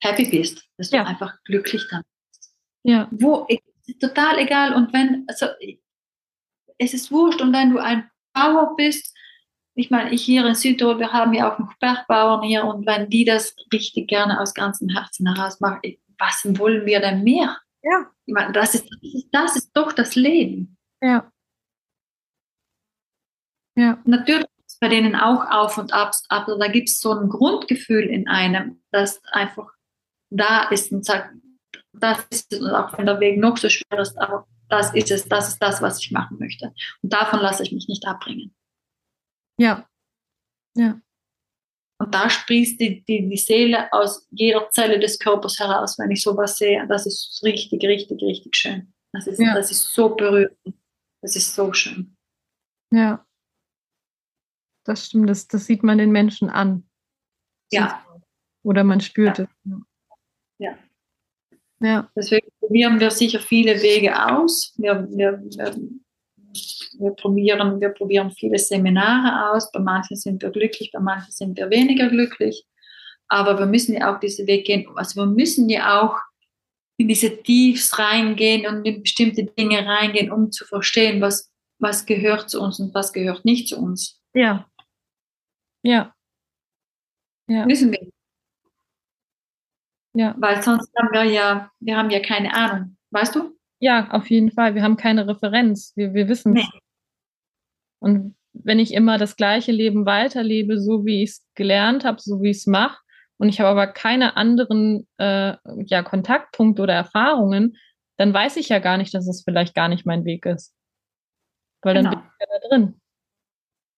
happy 0.00 0.30
bist, 0.30 0.64
dass 0.76 0.90
du 0.90 0.98
ja. 0.98 1.04
einfach 1.04 1.34
glücklich 1.44 1.82
dann 1.90 2.02
bist. 2.28 2.54
Ja. 2.84 3.08
Wo, 3.10 3.46
total 4.00 4.38
egal. 4.38 4.74
Und 4.74 4.92
wenn, 4.92 5.24
also, 5.28 5.46
es 6.78 6.94
ist 6.94 7.10
wurscht, 7.10 7.40
und 7.40 7.52
wenn 7.52 7.70
du 7.70 7.78
ein 7.78 8.10
Bauer 8.32 8.76
bist, 8.76 9.14
ich 9.74 9.90
meine, 9.90 10.10
ich 10.10 10.22
hier 10.22 10.44
in 10.46 10.54
Südtirol, 10.54 10.98
wir 10.98 11.12
haben 11.12 11.34
ja 11.34 11.52
auch 11.52 11.58
noch 11.58 11.74
Bergbauern 11.78 12.42
hier, 12.42 12.64
und 12.64 12.86
wenn 12.86 13.10
die 13.10 13.24
das 13.24 13.54
richtig 13.72 14.08
gerne 14.08 14.40
aus 14.40 14.54
ganzem 14.54 14.88
Herzen 14.88 15.34
heraus 15.34 15.60
machen, 15.60 15.80
was 16.18 16.44
wollen 16.58 16.86
wir 16.86 17.00
denn 17.00 17.22
mehr? 17.22 17.58
Ja. 17.82 18.10
Ich 18.24 18.34
meine, 18.34 18.52
das 18.52 18.74
ist, 18.74 18.88
das 19.32 19.56
ist 19.56 19.70
doch 19.76 19.92
das 19.92 20.14
Leben. 20.14 20.76
Ja. 21.02 21.30
Ja. 23.76 23.98
Natürlich 24.04 24.46
ist 24.66 24.80
bei 24.80 24.88
denen 24.88 25.14
auch 25.14 25.48
Auf 25.50 25.76
und 25.76 25.92
Abs, 25.92 26.24
aber 26.30 26.58
da 26.58 26.68
gibt 26.68 26.88
es 26.88 26.98
so 26.98 27.12
ein 27.12 27.28
Grundgefühl 27.28 28.04
in 28.04 28.28
einem, 28.28 28.82
das 28.90 29.22
einfach 29.26 29.70
da 30.30 30.68
ist 30.70 30.90
und 30.90 31.04
sagt, 31.04 31.34
das 32.00 32.24
ist 32.30 32.52
es, 32.52 32.60
und 32.60 32.70
auch 32.70 32.96
wenn 32.98 33.06
der 33.06 33.20
Weg 33.20 33.38
noch 33.38 33.56
so 33.56 33.68
schwer 33.68 33.98
ist, 34.00 34.16
aber 34.18 34.46
das 34.68 34.92
ist 34.94 35.10
es, 35.10 35.28
das 35.28 35.48
ist 35.48 35.58
das, 35.62 35.80
was 35.82 36.00
ich 36.00 36.10
machen 36.10 36.38
möchte. 36.38 36.72
Und 37.02 37.12
davon 37.12 37.40
lasse 37.40 37.62
ich 37.62 37.72
mich 37.72 37.88
nicht 37.88 38.06
abbringen. 38.06 38.54
Ja. 39.58 39.88
Ja. 40.76 41.00
Und 41.98 42.14
da 42.14 42.28
sprießt 42.28 42.78
die, 42.80 43.02
die, 43.04 43.28
die 43.28 43.36
Seele 43.38 43.90
aus 43.92 44.26
jeder 44.30 44.68
Zelle 44.70 44.98
des 44.98 45.18
Körpers 45.18 45.58
heraus, 45.58 45.98
wenn 45.98 46.10
ich 46.10 46.22
sowas 46.22 46.58
sehe. 46.58 46.86
Das 46.88 47.06
ist 47.06 47.40
richtig, 47.42 47.82
richtig, 47.84 48.20
richtig 48.22 48.54
schön. 48.56 48.92
Das 49.12 49.26
ist, 49.26 49.38
Ja. 49.40 49.54
das 49.54 49.70
ist 49.70 49.94
so 49.94 50.14
berührend. 50.14 50.56
Das 51.22 51.36
ist 51.36 51.54
so 51.54 51.72
schön. 51.72 52.14
Ja. 52.92 53.24
Das 54.84 55.06
stimmt, 55.06 55.30
das, 55.30 55.48
das 55.48 55.64
sieht 55.66 55.82
man 55.82 55.98
den 55.98 56.10
Menschen 56.12 56.50
an. 56.50 56.88
Ja. 57.72 58.04
Oder 58.62 58.84
man 58.84 59.00
spürt 59.00 59.38
Ja. 59.38 59.44
es. 59.44 59.50
Ja. 61.80 62.10
Deswegen 62.16 62.48
probieren 62.60 63.00
wir 63.00 63.10
sicher 63.10 63.40
viele 63.40 63.80
Wege 63.82 64.14
aus. 64.30 64.74
Wir, 64.76 65.06
wir, 65.10 65.42
wir, 65.42 65.76
wir, 66.98 67.10
probieren, 67.12 67.80
wir 67.80 67.90
probieren 67.90 68.30
viele 68.30 68.58
Seminare 68.58 69.50
aus. 69.50 69.70
Bei 69.72 69.80
manchen 69.80 70.16
sind 70.16 70.42
wir 70.42 70.50
glücklich, 70.50 70.90
bei 70.92 71.00
manchen 71.00 71.30
sind 71.30 71.58
wir 71.58 71.70
weniger 71.70 72.08
glücklich. 72.08 72.64
Aber 73.28 73.58
wir 73.58 73.66
müssen 73.66 73.94
ja 73.94 74.14
auch 74.14 74.20
diesen 74.20 74.46
Weg 74.46 74.66
gehen. 74.66 74.86
Also 74.94 75.20
wir 75.20 75.26
müssen 75.26 75.68
ja 75.68 76.00
auch 76.00 76.16
in 76.96 77.08
diese 77.08 77.42
Tiefs 77.42 77.98
reingehen 77.98 78.66
und 78.66 78.84
in 78.86 79.02
bestimmte 79.02 79.44
Dinge 79.44 79.84
reingehen, 79.84 80.30
um 80.30 80.50
zu 80.50 80.64
verstehen, 80.64 81.20
was, 81.20 81.52
was 81.78 82.06
gehört 82.06 82.48
zu 82.48 82.60
uns 82.60 82.80
und 82.80 82.94
was 82.94 83.12
gehört 83.12 83.44
nicht 83.44 83.68
zu 83.68 83.78
uns. 83.78 84.22
Ja. 84.34 84.66
Ja. 85.82 86.14
Ja. 87.48 87.66
Müssen 87.66 87.92
wir. 87.92 88.10
Ja. 90.16 90.34
Weil 90.38 90.62
sonst 90.62 90.90
haben 90.96 91.08
wir 91.12 91.24
ja, 91.24 91.70
wir 91.80 91.96
haben 91.96 92.10
ja 92.10 92.20
keine 92.20 92.54
Ahnung. 92.54 92.96
Weißt 93.10 93.34
du? 93.34 93.54
Ja, 93.80 94.08
auf 94.10 94.30
jeden 94.30 94.50
Fall. 94.50 94.74
Wir 94.74 94.82
haben 94.82 94.96
keine 94.96 95.28
Referenz. 95.28 95.92
Wir, 95.94 96.14
wir 96.14 96.28
wissen 96.28 96.52
Nee. 96.52 96.64
Und 98.00 98.34
wenn 98.54 98.78
ich 98.78 98.94
immer 98.94 99.18
das 99.18 99.36
gleiche 99.36 99.72
Leben 99.72 100.06
weiterlebe, 100.06 100.80
so 100.80 101.04
wie 101.04 101.22
ich 101.22 101.30
es 101.30 101.46
gelernt 101.54 102.04
habe, 102.04 102.18
so 102.20 102.40
wie 102.40 102.50
ich 102.50 102.58
es 102.58 102.66
mache, 102.66 102.98
und 103.38 103.50
ich 103.50 103.60
habe 103.60 103.68
aber 103.68 103.86
keine 103.88 104.36
anderen 104.38 105.06
äh, 105.18 105.56
ja, 105.84 106.02
Kontaktpunkte 106.02 106.80
oder 106.82 106.94
Erfahrungen, 106.94 107.76
dann 108.16 108.32
weiß 108.32 108.56
ich 108.56 108.70
ja 108.70 108.78
gar 108.78 108.96
nicht, 108.96 109.12
dass 109.12 109.28
es 109.28 109.42
vielleicht 109.44 109.74
gar 109.74 109.88
nicht 109.88 110.06
mein 110.06 110.24
Weg 110.24 110.46
ist. 110.46 110.74
Weil 111.82 111.94
dann 111.94 112.04
Genau. 112.04 112.16
bin 112.16 112.24
ich 112.24 112.40
ja 112.40 112.46
da 112.60 112.68
drin. 112.68 113.00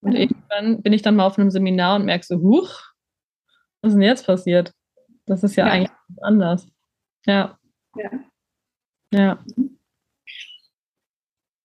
Und 0.00 0.10
Genau. 0.12 0.20
irgendwann 0.20 0.82
bin 0.82 0.92
ich 0.92 1.02
dann 1.02 1.14
mal 1.14 1.26
auf 1.26 1.38
einem 1.38 1.52
Seminar 1.52 1.94
und 1.96 2.04
merke 2.06 2.26
so, 2.26 2.38
huch, 2.40 2.80
was 3.80 3.92
ist 3.92 3.94
denn 3.94 4.02
jetzt 4.02 4.26
passiert? 4.26 4.72
Das 5.28 5.42
ist 5.44 5.56
ja, 5.56 5.66
Ja. 5.66 5.72
eigentlich 5.72 5.90
anders. 6.22 6.66
Ja. 7.26 7.58
Ja. 7.96 8.10
Ja. 9.12 9.44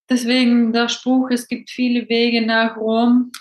Deswegen 0.09 0.73
der 0.73 0.89
Spruch, 0.89 1.29
es 1.31 1.47
gibt 1.47 1.69
viele 1.69 2.07
Wege 2.09 2.45
nach 2.45 2.77
Rom. 2.77 3.31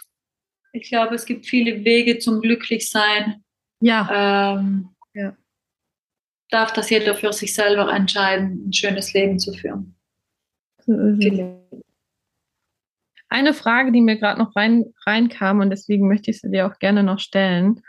Ich 0.72 0.88
glaube, 0.88 1.14
es 1.14 1.26
gibt 1.26 1.46
viele 1.46 1.84
Wege 1.84 2.18
zum 2.18 2.40
Glücklichsein. 2.40 3.44
Ja. 3.80 4.56
Ähm, 4.58 4.88
Ja. 5.14 5.36
Darf 6.50 6.72
das 6.72 6.88
jeder 6.88 7.14
für 7.14 7.32
sich 7.32 7.52
selber 7.54 7.92
entscheiden, 7.92 8.68
ein 8.68 8.72
schönes 8.72 9.12
Leben 9.12 9.38
zu 9.38 9.52
führen. 9.52 9.94
So. 10.86 10.92
Eine 13.28 13.54
Frage, 13.54 13.92
die 13.92 14.00
mir 14.00 14.18
gerade 14.18 14.38
noch 14.38 14.54
rein, 14.56 14.92
reinkam 15.06 15.60
und 15.60 15.70
deswegen 15.70 16.08
möchte 16.08 16.30
ich 16.30 16.40
sie 16.40 16.50
dir 16.50 16.66
auch 16.66 16.78
gerne 16.78 17.02
noch 17.02 17.18
stellen, 17.18 17.82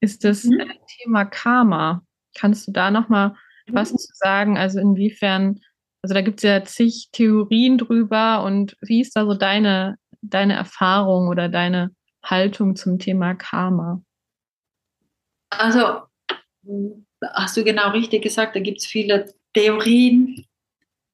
ist 0.00 0.24
das 0.24 0.44
Mhm. 0.44 0.70
Thema 0.86 1.24
Karma. 1.24 2.02
Kannst 2.36 2.66
du 2.68 2.72
da 2.72 2.90
noch 2.90 3.08
mal 3.08 3.36
was 3.68 3.90
zu 3.90 4.12
sagen? 4.14 4.56
Also 4.58 4.80
inwiefern, 4.80 5.60
also 6.02 6.14
da 6.14 6.22
gibt 6.22 6.38
es 6.38 6.42
ja 6.44 6.64
zig 6.64 7.08
Theorien 7.12 7.78
drüber 7.78 8.42
und 8.44 8.76
wie 8.80 9.00
ist 9.00 9.14
da 9.16 9.24
so 9.24 9.34
deine, 9.34 9.96
deine 10.22 10.54
Erfahrung 10.54 11.28
oder 11.28 11.48
deine 11.48 11.90
Haltung 12.24 12.76
zum 12.76 12.98
Thema 12.98 13.34
Karma? 13.34 14.02
Also, 15.50 16.02
hast 17.34 17.56
du 17.56 17.64
genau 17.64 17.90
richtig 17.90 18.22
gesagt, 18.22 18.54
da 18.56 18.60
gibt 18.60 18.78
es 18.78 18.86
viele 18.86 19.32
Theorien 19.54 20.46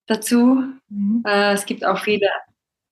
dazu. 0.07 0.62
Äh, 1.25 1.52
es 1.55 1.64
gibt 1.66 1.85
auch 1.85 1.99
viele 1.99 2.28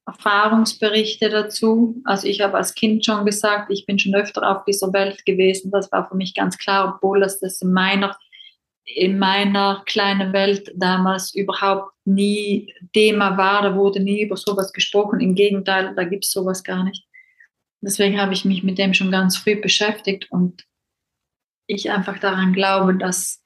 Erfahrungsberichte 0.07 1.31
dazu. 1.31 2.01
Also 2.05 2.27
ich 2.27 2.41
habe 2.41 2.57
als 2.57 2.75
Kind 2.75 3.05
schon 3.05 3.25
gesagt, 3.25 3.71
ich 3.71 3.87
bin 3.87 3.99
schon 3.99 4.15
öfter 4.15 4.49
auf 4.49 4.65
dieser 4.65 4.93
Welt 4.93 5.25
gewesen. 5.25 5.71
Das 5.71 5.91
war 5.93 6.09
für 6.09 6.17
mich 6.17 6.35
ganz 6.35 6.59
klar, 6.59 6.95
obwohl 6.95 7.21
das, 7.21 7.41
das 7.41 7.61
in 7.63 7.73
meiner 7.73 8.17
in 8.87 9.19
meiner 9.19 9.83
kleinen 9.87 10.33
Welt 10.33 10.71
damals 10.77 11.35
überhaupt 11.35 11.93
nie 12.05 12.73
Thema 12.93 13.37
war. 13.39 13.63
Da 13.63 13.75
wurde 13.75 14.01
nie 14.01 14.23
über 14.23 14.37
sowas 14.37 14.73
gesprochen. 14.73 15.21
Im 15.21 15.35
Gegenteil, 15.35 15.95
da 15.95 16.05
gibt 16.05 16.25
es 16.25 16.33
sowas 16.33 16.63
gar 16.63 16.85
nicht. 16.85 17.07
Deswegen 17.81 18.21
habe 18.21 18.35
ich 18.35 18.45
mich 18.45 18.63
mit 18.63 18.79
dem 18.79 18.95
schon 18.95 19.11
ganz 19.11 19.37
früh 19.37 19.61
beschäftigt 19.61 20.31
und 20.31 20.67
ich 21.67 21.91
einfach 21.91 22.19
daran 22.19 22.53
glaube, 22.53 22.97
dass 22.97 23.43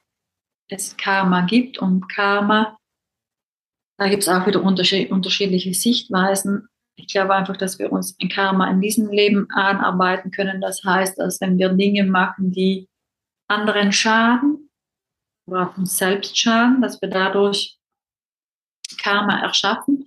es 0.69 0.97
Karma 0.97 1.43
gibt 1.43 1.79
und 1.79 2.09
Karma 2.09 2.78
da 3.99 4.09
gibt 4.09 4.23
es 4.23 4.29
auch 4.29 4.47
wieder 4.47 4.63
unterschied 4.63 5.11
unterschiedliche 5.11 5.75
Sichtweisen. 5.75 6.69
Ich 6.97 7.09
glaube 7.09 7.35
einfach, 7.35 7.57
dass 7.57 7.79
wir 7.79 7.93
uns 7.93 8.17
ein 8.21 8.29
Karma 8.29 8.71
in 8.71 8.81
diesem 8.81 9.11
Leben 9.11 9.49
anarbeiten 9.51 10.31
können. 10.31 10.61
Das 10.61 10.83
heißt, 10.85 11.19
dass 11.19 11.41
wenn 11.41 11.59
wir 11.59 11.71
Dinge 11.71 12.05
machen, 12.05 12.53
die 12.53 12.89
anderen 13.49 13.93
schaden 13.93 14.71
oder 15.47 15.69
auch 15.69 15.79
uns 15.79 15.97
selbst 15.97 16.39
schaden, 16.39 16.81
dass 16.81 17.01
wir 17.03 17.09
dadurch 17.09 17.79
Karma 19.03 19.41
erschaffen. 19.41 20.07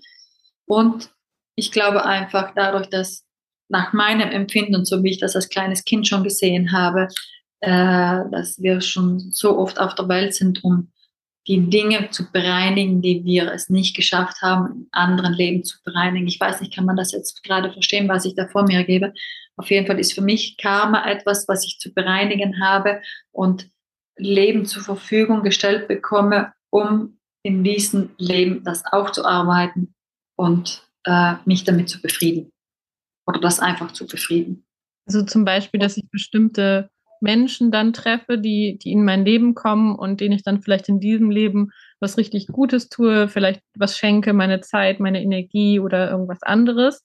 Und 0.66 1.12
ich 1.56 1.72
glaube 1.72 2.06
einfach 2.06 2.54
dadurch, 2.56 2.88
dass 2.88 3.26
nach 3.70 3.94
meinem 3.94 4.30
Empfinden, 4.30 4.86
so 4.86 5.04
wie 5.04 5.12
ich 5.12 5.20
das 5.20 5.36
als 5.36 5.50
kleines 5.50 5.84
Kind 5.84 6.08
schon 6.08 6.24
gesehen 6.24 6.72
habe, 6.72 7.08
äh, 7.62 8.24
dass 8.32 8.62
wir 8.62 8.82
schon 8.82 9.20
so 9.20 9.58
oft 9.58 9.80
auf 9.80 9.96
der 9.96 10.08
Welt 10.08 10.34
sind, 10.34 10.64
um 10.64 10.92
die 11.48 11.70
Dinge 11.70 12.10
zu 12.12 12.32
bereinigen, 12.32 13.02
die 13.02 13.24
wir 13.24 13.52
es 13.52 13.70
nicht 13.70 13.96
geschafft 13.96 14.42
haben, 14.42 14.74
in 14.74 14.88
anderen 14.92 15.34
Leben 15.34 15.64
zu 15.64 15.78
bereinigen. 15.84 16.28
Ich 16.28 16.40
weiß 16.40 16.62
nicht, 16.62 16.76
kann 16.76 16.86
man 16.86 16.96
das 16.96 17.12
jetzt 17.12 17.44
gerade 17.44 17.72
verstehen, 17.74 18.08
was 18.08 18.26
ich 18.26 18.36
da 18.36 18.48
vor 18.48 18.64
mir 18.64 18.84
gebe. 18.84 19.14
Auf 19.58 19.70
jeden 19.70 19.88
Fall 19.88 20.00
ist 20.00 20.14
für 20.14 20.22
mich 20.22 20.58
Karma 20.58 21.10
etwas, 21.10 21.48
was 21.48 21.66
ich 21.66 21.80
zu 21.80 21.94
bereinigen 21.94 22.64
habe 22.64 23.02
und 23.32 23.70
Leben 24.18 24.66
zur 24.66 24.84
Verfügung 24.84 25.42
gestellt 25.42 25.88
bekomme, 25.88 26.54
um 26.70 27.18
in 27.44 27.64
diesem 27.64 28.12
Leben 28.18 28.64
das 28.64 28.86
aufzuarbeiten 28.86 29.96
und 30.36 30.88
äh, 31.06 31.36
mich 31.46 31.64
damit 31.64 31.90
zu 31.90 32.02
befrieden. 32.02 32.52
Oder 33.26 33.40
das 33.40 33.60
einfach 33.60 33.92
zu 33.94 34.06
befrieden. 34.06 34.66
Also 35.08 35.24
zum 35.24 35.44
Beispiel, 35.44 35.80
dass 35.80 35.98
ich 35.98 36.10
bestimmte 36.10 36.90
Menschen 37.22 37.72
dann 37.72 37.94
treffe, 37.94 38.38
die, 38.38 38.78
die 38.78 38.92
in 38.92 39.06
mein 39.06 39.25
Leben 39.25 39.56
kommen 39.56 39.96
und 39.96 40.20
denen 40.22 40.34
ich 40.34 40.44
dann 40.44 40.62
vielleicht 40.62 40.90
in 40.90 41.00
diesem 41.00 41.30
Leben 41.30 41.72
was 42.00 42.18
richtig 42.18 42.48
Gutes 42.48 42.90
tue, 42.90 43.28
vielleicht 43.28 43.62
was 43.75 43.98
schenke, 43.98 44.34
meine 44.34 44.62
Zeit, 44.62 45.00
meine 45.00 45.22
Energie 45.22 45.80
oder 45.80 46.10
irgendwas 46.10 46.42
anderes. 46.44 47.04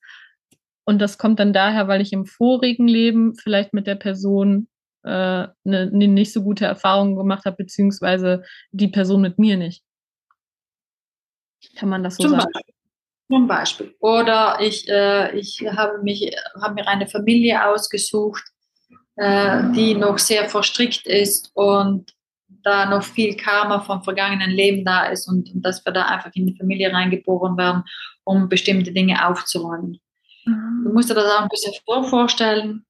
Und 0.84 1.00
das 1.00 1.18
kommt 1.18 1.38
dann 1.40 1.52
daher, 1.52 1.88
weil 1.88 2.00
ich 2.00 2.12
im 2.12 2.26
vorigen 2.26 2.88
Leben 2.88 3.34
vielleicht 3.34 3.74
mit 3.74 3.86
der 3.86 3.96
Person 3.96 4.68
äh, 5.02 5.08
eine, 5.08 5.54
eine 5.64 6.08
nicht 6.08 6.32
so 6.32 6.42
gute 6.42 6.64
Erfahrung 6.64 7.16
gemacht 7.16 7.44
habe, 7.44 7.56
beziehungsweise 7.56 8.42
die 8.72 8.88
Person 8.88 9.20
mit 9.20 9.38
mir 9.38 9.56
nicht. 9.56 9.82
Kann 11.76 11.88
man 11.88 12.02
das 12.02 12.16
so 12.16 12.24
Zum 12.24 12.32
sagen? 12.32 12.52
Beispiel. 12.52 12.74
Zum 13.28 13.46
Beispiel. 13.48 13.94
Oder 13.98 14.58
ich, 14.60 14.88
äh, 14.88 15.36
ich 15.36 15.64
habe, 15.66 16.02
mich, 16.02 16.32
habe 16.60 16.74
mir 16.74 16.86
eine 16.86 17.08
Familie 17.08 17.66
ausgesucht, 17.66 18.44
äh, 19.16 19.72
die 19.72 19.94
noch 19.94 20.18
sehr 20.18 20.48
verstrickt 20.48 21.06
ist 21.06 21.50
und 21.54 22.12
da 22.62 22.86
noch 22.86 23.02
viel 23.02 23.36
Karma 23.36 23.80
vom 23.80 24.02
vergangenen 24.02 24.50
Leben 24.50 24.84
da 24.84 25.04
ist 25.04 25.28
und, 25.28 25.52
und 25.54 25.62
dass 25.62 25.84
wir 25.84 25.92
da 25.92 26.06
einfach 26.06 26.30
in 26.34 26.46
die 26.46 26.56
Familie 26.56 26.92
reingeboren 26.92 27.56
werden, 27.56 27.84
um 28.24 28.48
bestimmte 28.48 28.92
Dinge 28.92 29.26
aufzuräumen. 29.26 30.00
Du 30.44 30.92
musst 30.92 31.10
dir 31.10 31.14
das 31.14 31.30
auch 31.32 31.42
ein 31.42 31.48
bisschen 31.48 31.72
vorstellen. 31.84 32.84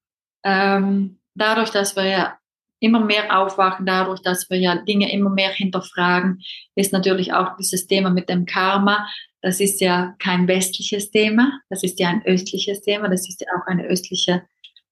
Ähm, 0.44 1.18
dadurch, 1.34 1.70
dass 1.70 1.96
wir 1.96 2.04
ja 2.04 2.38
immer 2.80 3.00
mehr 3.00 3.38
aufwachen, 3.38 3.86
dadurch, 3.86 4.20
dass 4.20 4.50
wir 4.50 4.58
ja 4.58 4.76
Dinge 4.76 5.10
immer 5.12 5.30
mehr 5.30 5.50
hinterfragen, 5.50 6.42
ist 6.74 6.92
natürlich 6.92 7.32
auch 7.32 7.56
dieses 7.56 7.86
Thema 7.86 8.10
mit 8.10 8.28
dem 8.28 8.44
Karma. 8.46 9.08
Das 9.40 9.60
ist 9.60 9.80
ja 9.80 10.14
kein 10.18 10.48
westliches 10.48 11.10
Thema, 11.10 11.60
das 11.70 11.82
ist 11.82 12.00
ja 12.00 12.08
ein 12.08 12.24
östliches 12.26 12.82
Thema, 12.82 13.08
das 13.08 13.28
ist 13.28 13.40
ja 13.40 13.46
auch 13.56 13.66
eine 13.66 13.84
östliche 13.84 14.42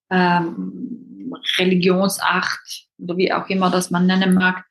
ähm, 0.09 1.33
Religionsart 1.57 2.87
oder 2.97 3.17
wie 3.17 3.31
auch 3.31 3.47
immer 3.49 3.69
das 3.69 3.91
man 3.91 4.05
nennen 4.05 4.35
mag, 4.35 4.65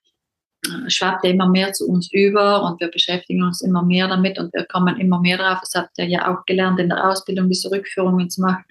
äh, 0.67 0.91
schwappt 0.91 1.25
ja 1.25 1.31
immer 1.31 1.49
mehr 1.49 1.73
zu 1.73 1.89
uns 1.89 2.13
über 2.13 2.63
und 2.63 2.81
wir 2.81 2.89
beschäftigen 2.89 3.43
uns 3.43 3.61
immer 3.61 3.83
mehr 3.83 4.09
damit 4.09 4.39
und 4.39 4.53
wir 4.55 4.65
kommen 4.65 4.99
immer 5.01 5.21
mehr 5.21 5.39
drauf. 5.39 5.59
Das 5.61 5.75
habt 5.75 5.99
ihr 5.99 6.07
ja 6.07 6.33
auch 6.33 6.45
gelernt 6.47 6.81
in 6.81 6.89
der 6.89 7.09
Ausbildung, 7.11 7.49
diese 7.49 7.71
Rückführungen 7.71 8.31
zu 8.31 8.43
machen, 8.43 8.65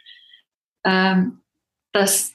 ähm, 0.83 1.41
dass 1.91 2.33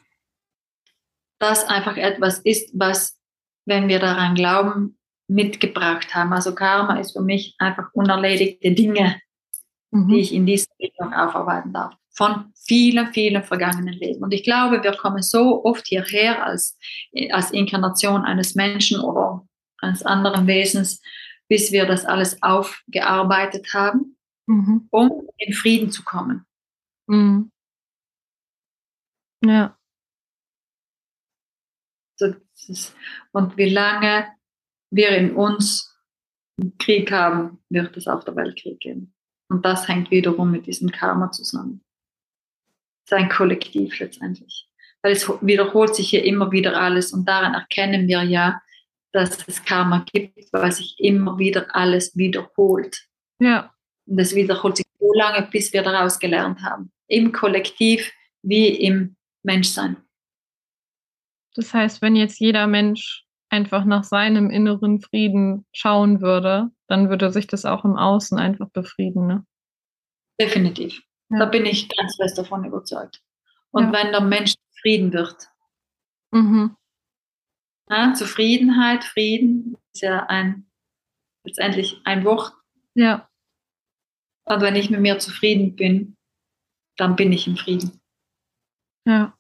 das 1.41 1.67
einfach 1.69 1.97
etwas 1.97 2.41
ist, 2.41 2.71
was, 2.73 3.17
wenn 3.65 3.89
wir 3.89 3.99
daran 3.99 4.35
glauben, 4.35 4.99
mitgebracht 5.29 6.15
haben. 6.15 6.33
Also 6.33 6.55
Karma 6.55 6.99
ist 6.99 7.13
für 7.13 7.23
mich 7.23 7.55
einfach 7.59 7.89
unerledigte 7.93 8.73
Dinge, 8.73 9.21
Mhm. 9.91 10.09
die 10.09 10.21
ich 10.21 10.35
in 10.35 10.47
dieser 10.47 10.69
Richtung 10.81 11.13
aufarbeiten 11.13 11.73
darf. 11.73 11.95
Von 12.19 12.53
vielen, 12.67 13.13
vielen 13.13 13.45
vergangenen 13.45 13.95
Leben. 13.95 14.25
Und 14.25 14.35
ich 14.35 14.43
glaube, 14.43 14.83
wir 14.83 14.93
kommen 14.97 15.23
so 15.23 15.65
oft 15.65 15.87
hierher 15.87 16.45
als, 16.45 16.77
als 17.31 17.53
Inkarnation 17.53 18.25
eines 18.25 18.57
Menschen 18.57 19.01
oder 19.01 19.47
eines 19.81 20.03
anderen 20.03 20.49
Wesens, 20.49 21.01
bis 21.49 21.71
wir 21.71 21.87
das 21.87 22.05
alles 22.05 22.43
aufgearbeitet 22.43 23.73
haben, 23.73 24.17
Mhm. 24.49 24.89
um 24.91 25.29
in 25.37 25.53
Frieden 25.53 25.91
zu 25.91 26.03
kommen. 26.03 26.47
Mhm. 27.07 27.53
Ja. 29.45 29.79
So, 32.17 32.29
das 32.29 32.69
ist, 32.69 32.97
und 33.33 33.57
wie 33.59 33.69
lange 33.69 34.27
wir 34.91 35.11
in 35.11 35.37
uns 35.37 35.95
Krieg 36.79 37.13
haben, 37.13 37.63
wird 37.69 37.97
es 37.97 38.09
auf 38.09 38.25
der 38.25 38.35
Welt 38.37 38.59
Krieg 38.61 38.81
geben. 38.81 39.15
Und 39.51 39.65
das 39.65 39.87
hängt 39.87 40.11
wiederum 40.11 40.51
mit 40.51 40.67
diesem 40.67 40.91
Karma 40.91 41.31
zusammen. 41.31 41.85
Es 43.09 43.12
ist 43.12 43.19
ein 43.25 43.31
Kollektiv 43.31 43.99
letztendlich. 44.00 44.69
Weil 45.00 45.12
es 45.12 45.27
wiederholt 45.41 45.95
sich 45.95 46.11
hier 46.11 46.25
immer 46.25 46.50
wieder 46.53 46.79
alles 46.79 47.12
und 47.12 47.27
daran 47.27 47.55
erkennen 47.55 48.07
wir 48.07 48.23
ja, 48.23 48.61
dass 49.12 49.49
es 49.49 49.65
Karma 49.65 50.05
gibt, 50.12 50.53
weil 50.53 50.71
sich 50.73 50.95
immer 50.99 51.38
wieder 51.38 51.75
alles 51.75 52.15
wiederholt. 52.17 53.07
Ja. 53.41 53.73
Und 54.05 54.19
es 54.19 54.35
wiederholt 54.35 54.77
sich 54.77 54.87
so 54.99 55.11
lange, 55.15 55.47
bis 55.50 55.73
wir 55.73 55.83
daraus 55.83 56.19
gelernt 56.19 56.61
haben. 56.61 56.93
Im 57.07 57.33
Kollektiv 57.33 58.12
wie 58.43 58.69
im 58.69 59.17
Menschsein. 59.43 59.97
Das 61.55 61.73
heißt, 61.73 62.03
wenn 62.03 62.15
jetzt 62.15 62.41
jeder 62.41 62.67
Mensch 62.67 63.25
einfach 63.49 63.87
nach 63.87 64.05
seinem 64.05 64.50
inneren 64.50 65.00
Frieden 65.00 65.65
schauen 65.73 66.21
würde, 66.21 66.71
dann 66.88 67.09
würde 67.09 67.33
sich 67.33 67.47
das 67.47 67.65
auch 67.65 67.87
im 67.87 67.97
Außen 67.97 68.38
einfach 68.38 68.69
befrieden. 68.69 69.27
Ne? 69.27 69.47
Definitiv. 70.38 71.00
Ja. 71.31 71.39
Da 71.41 71.47
bin 71.47 71.67
ich 71.67 71.89
ganz 71.89 72.17
fest 72.17 72.39
davon 72.39 72.65
überzeugt. 72.65 73.23
Und 73.71 73.87
Ja. 73.87 73.93
wenn 73.93 74.13
der 74.13 74.21
Mensch 74.23 74.55
zufrieden 74.75 75.13
wird, 75.13 75.49
Mhm. 76.31 76.77
ja, 77.91 78.13
Zufriedenheit, 78.15 79.05
Frieden 79.05 79.77
ist 79.95 80.03
ja 80.03 80.27
ein, 80.27 80.71
letztendlich 81.45 82.01
ein 82.05 82.25
Wort. 82.25 82.53
Ja, 82.95 83.29
Und 84.45 84.61
wenn 84.63 84.77
ich 84.77 84.89
mit 84.91 85.01
mir 85.01 85.19
zufrieden 85.19 85.77
bin, 85.77 86.17
dann 86.97 87.17
bin 87.17 87.33
ich 87.33 87.47
im 87.47 87.57
Frieden. 87.57 88.01
ja, 89.07 89.37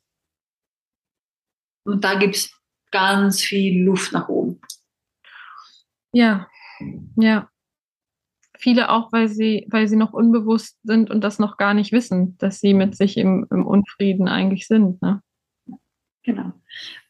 Und 1.84 2.04
da 2.04 2.14
gibt 2.18 2.36
es 2.36 2.54
ganz 2.90 3.42
viel 3.42 3.82
Luft 3.84 4.12
nach 4.12 4.28
oben. 4.28 4.60
ja, 6.12 6.48
ja. 7.16 7.50
Viele 8.60 8.90
auch, 8.90 9.12
weil 9.12 9.28
sie, 9.28 9.66
weil 9.70 9.86
sie 9.86 9.96
noch 9.96 10.12
unbewusst 10.12 10.78
sind 10.82 11.10
und 11.10 11.22
das 11.22 11.38
noch 11.38 11.56
gar 11.58 11.74
nicht 11.74 11.92
wissen, 11.92 12.36
dass 12.38 12.58
sie 12.60 12.74
mit 12.74 12.96
sich 12.96 13.16
im, 13.16 13.46
im 13.50 13.64
Unfrieden 13.66 14.26
eigentlich 14.28 14.66
sind. 14.66 15.00
Ne? 15.00 15.22
Genau. 16.24 16.52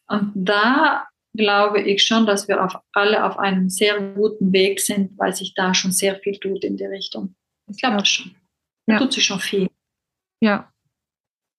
Und 0.07 0.31
da 0.35 1.07
glaube 1.35 1.81
ich 1.81 2.03
schon, 2.05 2.25
dass 2.27 2.47
wir 2.47 2.63
auf 2.63 2.75
alle 2.93 3.23
auf 3.25 3.37
einem 3.39 3.69
sehr 3.69 4.13
guten 4.13 4.51
Weg 4.53 4.79
sind, 4.79 5.17
weil 5.17 5.33
sich 5.33 5.53
da 5.55 5.73
schon 5.73 5.91
sehr 5.91 6.15
viel 6.17 6.39
tut 6.39 6.63
in 6.63 6.77
die 6.77 6.85
Richtung. 6.85 7.35
Ich 7.67 7.77
glaube 7.79 7.93
Ja. 7.95 7.99
das 7.99 8.09
schon. 8.09 8.35
Da 8.85 8.93
Ja. 8.93 8.99
tut 8.99 9.13
sich 9.13 9.25
schon 9.25 9.39
viel. 9.39 9.69
Ja. 10.41 10.71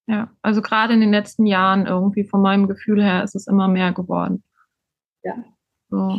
Ja, 0.08 0.30
also 0.42 0.60
gerade 0.62 0.92
in 0.94 1.00
den 1.00 1.12
letzten 1.12 1.46
Jahren 1.46 1.86
irgendwie 1.86 2.24
von 2.24 2.42
meinem 2.42 2.66
Gefühl 2.66 3.02
her 3.02 3.22
ist 3.22 3.34
es 3.36 3.46
immer 3.46 3.68
mehr 3.68 3.92
geworden. 3.92 4.42
Ja. 5.22 5.34
So. 5.88 6.18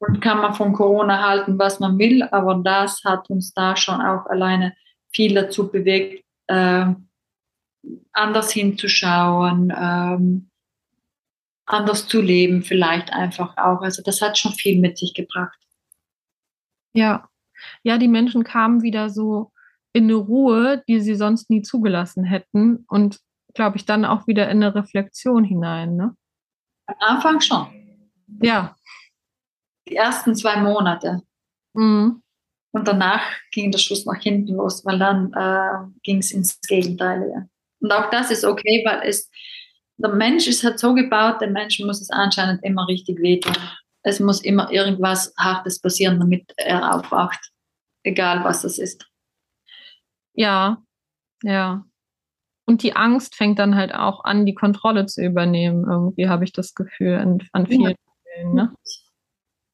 Und 0.00 0.20
kann 0.20 0.38
man 0.38 0.54
von 0.54 0.72
Corona 0.72 1.22
halten, 1.28 1.58
was 1.58 1.78
man 1.78 1.98
will, 1.98 2.22
aber 2.22 2.54
das 2.64 3.04
hat 3.04 3.28
uns 3.28 3.52
da 3.52 3.76
schon 3.76 4.00
auch 4.00 4.24
alleine 4.26 4.74
viel 5.12 5.34
dazu 5.34 5.70
bewegt, 5.70 6.24
äh, 6.46 6.86
anders 8.12 8.50
hinzuschauen, 8.50 9.72
ähm, 9.76 10.50
anders 11.66 12.08
zu 12.08 12.20
leben, 12.20 12.62
vielleicht 12.62 13.12
einfach 13.12 13.56
auch. 13.58 13.82
Also 13.82 14.02
das 14.02 14.22
hat 14.22 14.38
schon 14.38 14.52
viel 14.52 14.80
mit 14.80 14.98
sich 14.98 15.14
gebracht. 15.14 15.58
Ja. 16.94 17.28
Ja, 17.82 17.98
die 17.98 18.08
Menschen 18.08 18.42
kamen 18.42 18.82
wieder 18.82 19.10
so 19.10 19.52
in 19.92 20.04
eine 20.04 20.14
Ruhe, 20.14 20.82
die 20.88 21.00
sie 21.00 21.14
sonst 21.14 21.50
nie 21.50 21.62
zugelassen 21.62 22.24
hätten 22.24 22.84
und 22.88 23.20
glaube 23.54 23.76
ich 23.76 23.84
dann 23.84 24.04
auch 24.04 24.26
wieder 24.26 24.48
in 24.48 24.62
eine 24.62 24.74
Reflexion 24.74 25.44
hinein, 25.44 25.96
ne? 25.96 26.16
Am 26.86 26.96
Anfang 27.00 27.40
schon. 27.40 27.66
Ja. 28.40 28.74
Die 29.90 29.96
ersten 29.96 30.34
zwei 30.34 30.56
Monate. 30.56 31.22
Mhm. 31.74 32.22
Und 32.72 32.86
danach 32.86 33.22
ging 33.50 33.72
der 33.72 33.78
Schuss 33.78 34.06
nach 34.06 34.20
hinten 34.20 34.54
los, 34.54 34.84
weil 34.84 34.98
dann 34.98 35.32
äh, 35.32 35.90
ging 36.02 36.18
es 36.18 36.30
ins 36.30 36.60
Gegenteil. 36.60 37.28
Ja. 37.28 37.46
Und 37.80 37.92
auch 37.92 38.10
das 38.10 38.30
ist 38.30 38.44
okay, 38.44 38.84
weil 38.86 39.08
es, 39.08 39.28
der 39.96 40.10
Mensch 40.10 40.46
ist 40.46 40.62
halt 40.62 40.78
so 40.78 40.94
gebaut, 40.94 41.40
der 41.40 41.50
Mensch 41.50 41.80
muss 41.80 42.00
es 42.00 42.10
anscheinend 42.10 42.62
immer 42.64 42.86
richtig 42.86 43.18
wehtun. 43.20 43.56
Es 44.02 44.20
muss 44.20 44.40
immer 44.42 44.70
irgendwas 44.70 45.34
Hartes 45.36 45.80
passieren, 45.80 46.20
damit 46.20 46.52
er 46.56 46.94
aufwacht. 46.94 47.50
Egal 48.02 48.44
was 48.44 48.62
das 48.62 48.78
ist. 48.78 49.06
Ja. 50.34 50.82
Ja. 51.42 51.84
Und 52.66 52.84
die 52.84 52.94
Angst 52.94 53.34
fängt 53.34 53.58
dann 53.58 53.74
halt 53.74 53.92
auch 53.92 54.22
an, 54.22 54.46
die 54.46 54.54
Kontrolle 54.54 55.06
zu 55.06 55.22
übernehmen. 55.22 55.84
Irgendwie 55.90 56.28
habe 56.28 56.44
ich 56.44 56.52
das 56.52 56.74
Gefühl 56.74 57.16
an, 57.16 57.42
an 57.52 57.66
vielen 57.66 57.96
Stellen, 58.20 58.54
ne? 58.54 58.72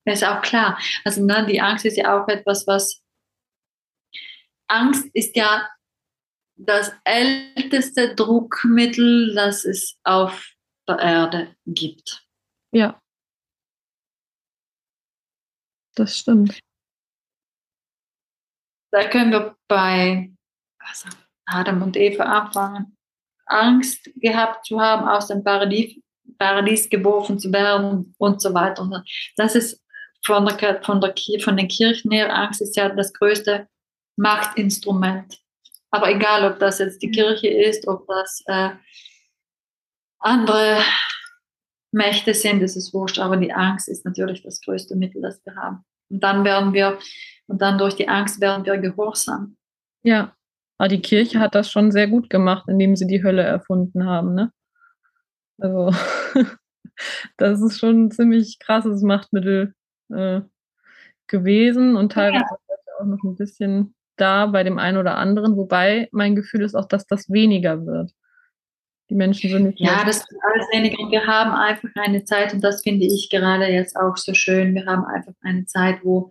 Das 0.07 0.23
ist 0.23 0.29
auch 0.29 0.41
klar. 0.41 0.79
Also 1.05 1.23
ne, 1.25 1.45
die 1.47 1.61
Angst 1.61 1.85
ist 1.85 1.97
ja 1.97 2.17
auch 2.17 2.29
etwas, 2.29 2.67
was 2.67 3.03
Angst 4.69 5.09
ist 5.15 5.37
ja 5.37 5.69
das 6.55 6.93
älteste 7.05 8.15
Druckmittel, 8.15 9.35
das 9.35 9.65
es 9.65 9.99
auf 10.05 10.49
der 10.89 10.99
Erde 11.01 11.57
gibt. 11.67 12.25
Ja. 12.73 13.03
Das 15.97 16.19
stimmt. 16.19 16.61
Da 18.93 19.09
können 19.09 19.33
wir 19.33 19.57
bei 19.67 20.33
also 20.79 21.09
Adam 21.47 21.83
und 21.83 21.97
Eva 21.97 22.25
anfangen. 22.25 22.97
Angst 23.47 24.11
gehabt 24.17 24.67
zu 24.67 24.81
haben, 24.81 25.09
aus 25.09 25.29
dem 25.29 25.43
Paradies, 25.43 26.01
Paradies 26.39 26.89
geworfen 26.89 27.39
zu 27.39 27.53
werden 27.53 28.15
und 28.19 28.41
so 28.41 28.55
weiter. 28.55 29.05
Das 29.37 29.55
ist 29.55 29.83
von, 30.27 30.45
der, 30.45 30.83
von, 30.83 31.01
der, 31.01 31.15
von 31.41 31.57
den 31.57 31.69
Kirchen 31.69 32.11
her, 32.11 32.35
Angst 32.35 32.61
ist 32.61 32.77
ja 32.77 32.89
das 32.89 33.13
größte 33.13 33.69
Machtinstrument. 34.17 35.39
Aber 35.91 36.11
egal, 36.11 36.51
ob 36.51 36.59
das 36.59 36.81
jetzt 36.81 37.01
die 37.01 37.11
Kirche 37.11 37.49
ist, 37.49 37.87
ob 37.87 38.07
das 38.09 38.43
äh, 38.47 38.71
andere 40.19 40.81
Mächte 41.93 42.35
sind, 42.35 42.61
das 42.61 42.77
ist 42.77 42.93
wurscht, 42.93 43.19
aber 43.19 43.37
die 43.37 43.53
Angst 43.53 43.89
ist 43.89 44.05
natürlich 44.05 44.43
das 44.43 44.61
größte 44.61 44.97
Mittel, 44.97 45.23
das 45.23 45.41
wir 45.45 45.55
haben. 45.55 45.85
Und 46.11 46.23
dann 46.23 46.45
werden 46.45 46.73
wir, 46.73 46.99
und 47.47 47.63
dann 47.63 47.79
durch 47.79 47.95
die 47.95 48.09
Angst 48.09 48.41
werden 48.41 48.65
wir 48.67 48.77
gehorsam. 48.79 49.57
Ja. 50.03 50.35
Aber 50.79 50.89
die 50.89 51.01
Kirche 51.01 51.41
hat 51.41 51.55
das 51.55 51.71
schon 51.71 51.91
sehr 51.91 52.07
gut 52.07 52.29
gemacht, 52.29 52.69
indem 52.69 52.97
sie 52.97 53.07
die 53.07 53.23
Hölle 53.23 53.43
erfunden 53.43 54.05
haben, 54.05 54.35
ne? 54.35 54.53
Also, 55.59 55.91
das 57.39 57.63
ist 57.63 57.79
schon 57.79 58.07
ein 58.07 58.11
ziemlich 58.11 58.59
krasses 58.59 59.01
Machtmittel 59.01 59.73
äh, 60.11 60.41
gewesen 61.27 61.97
und 61.97 62.13
teilweise 62.13 62.45
ja. 62.45 63.01
auch 63.01 63.07
noch 63.07 63.23
ein 63.25 63.37
bisschen 63.37 63.95
da 64.17 64.47
bei 64.47 64.63
dem 64.63 64.79
einen 64.79 64.97
oder 64.97 65.17
anderen, 65.17 65.57
wobei 65.57 66.09
mein 66.13 66.35
Gefühl 66.35 66.63
ist 66.63 66.75
auch, 66.75 66.89
dass 66.89 67.07
das 67.07 67.31
weniger 67.31 67.85
wird. 67.85 68.13
Die 69.09 69.15
Menschen 69.15 69.51
sind 69.51 69.65
nicht 69.65 69.81
Ja, 69.81 70.05
das 70.05 70.17
ist 70.19 70.35
alles 70.53 70.67
weniger. 70.73 70.97
Wir 71.11 71.27
haben 71.27 71.53
einfach 71.53 71.89
eine 71.95 72.25
Zeit, 72.25 72.53
und 72.53 72.65
das 72.65 72.83
finde 72.83 73.07
ich 73.07 73.29
gerade 73.31 73.67
jetzt 73.67 73.97
auch 73.97 74.17
so 74.17 74.35
schön, 74.35 74.75
wir 74.75 74.87
haben 74.87 75.05
einfach 75.05 75.35
eine 75.43 75.65
Zeit, 75.67 76.01
wo 76.03 76.31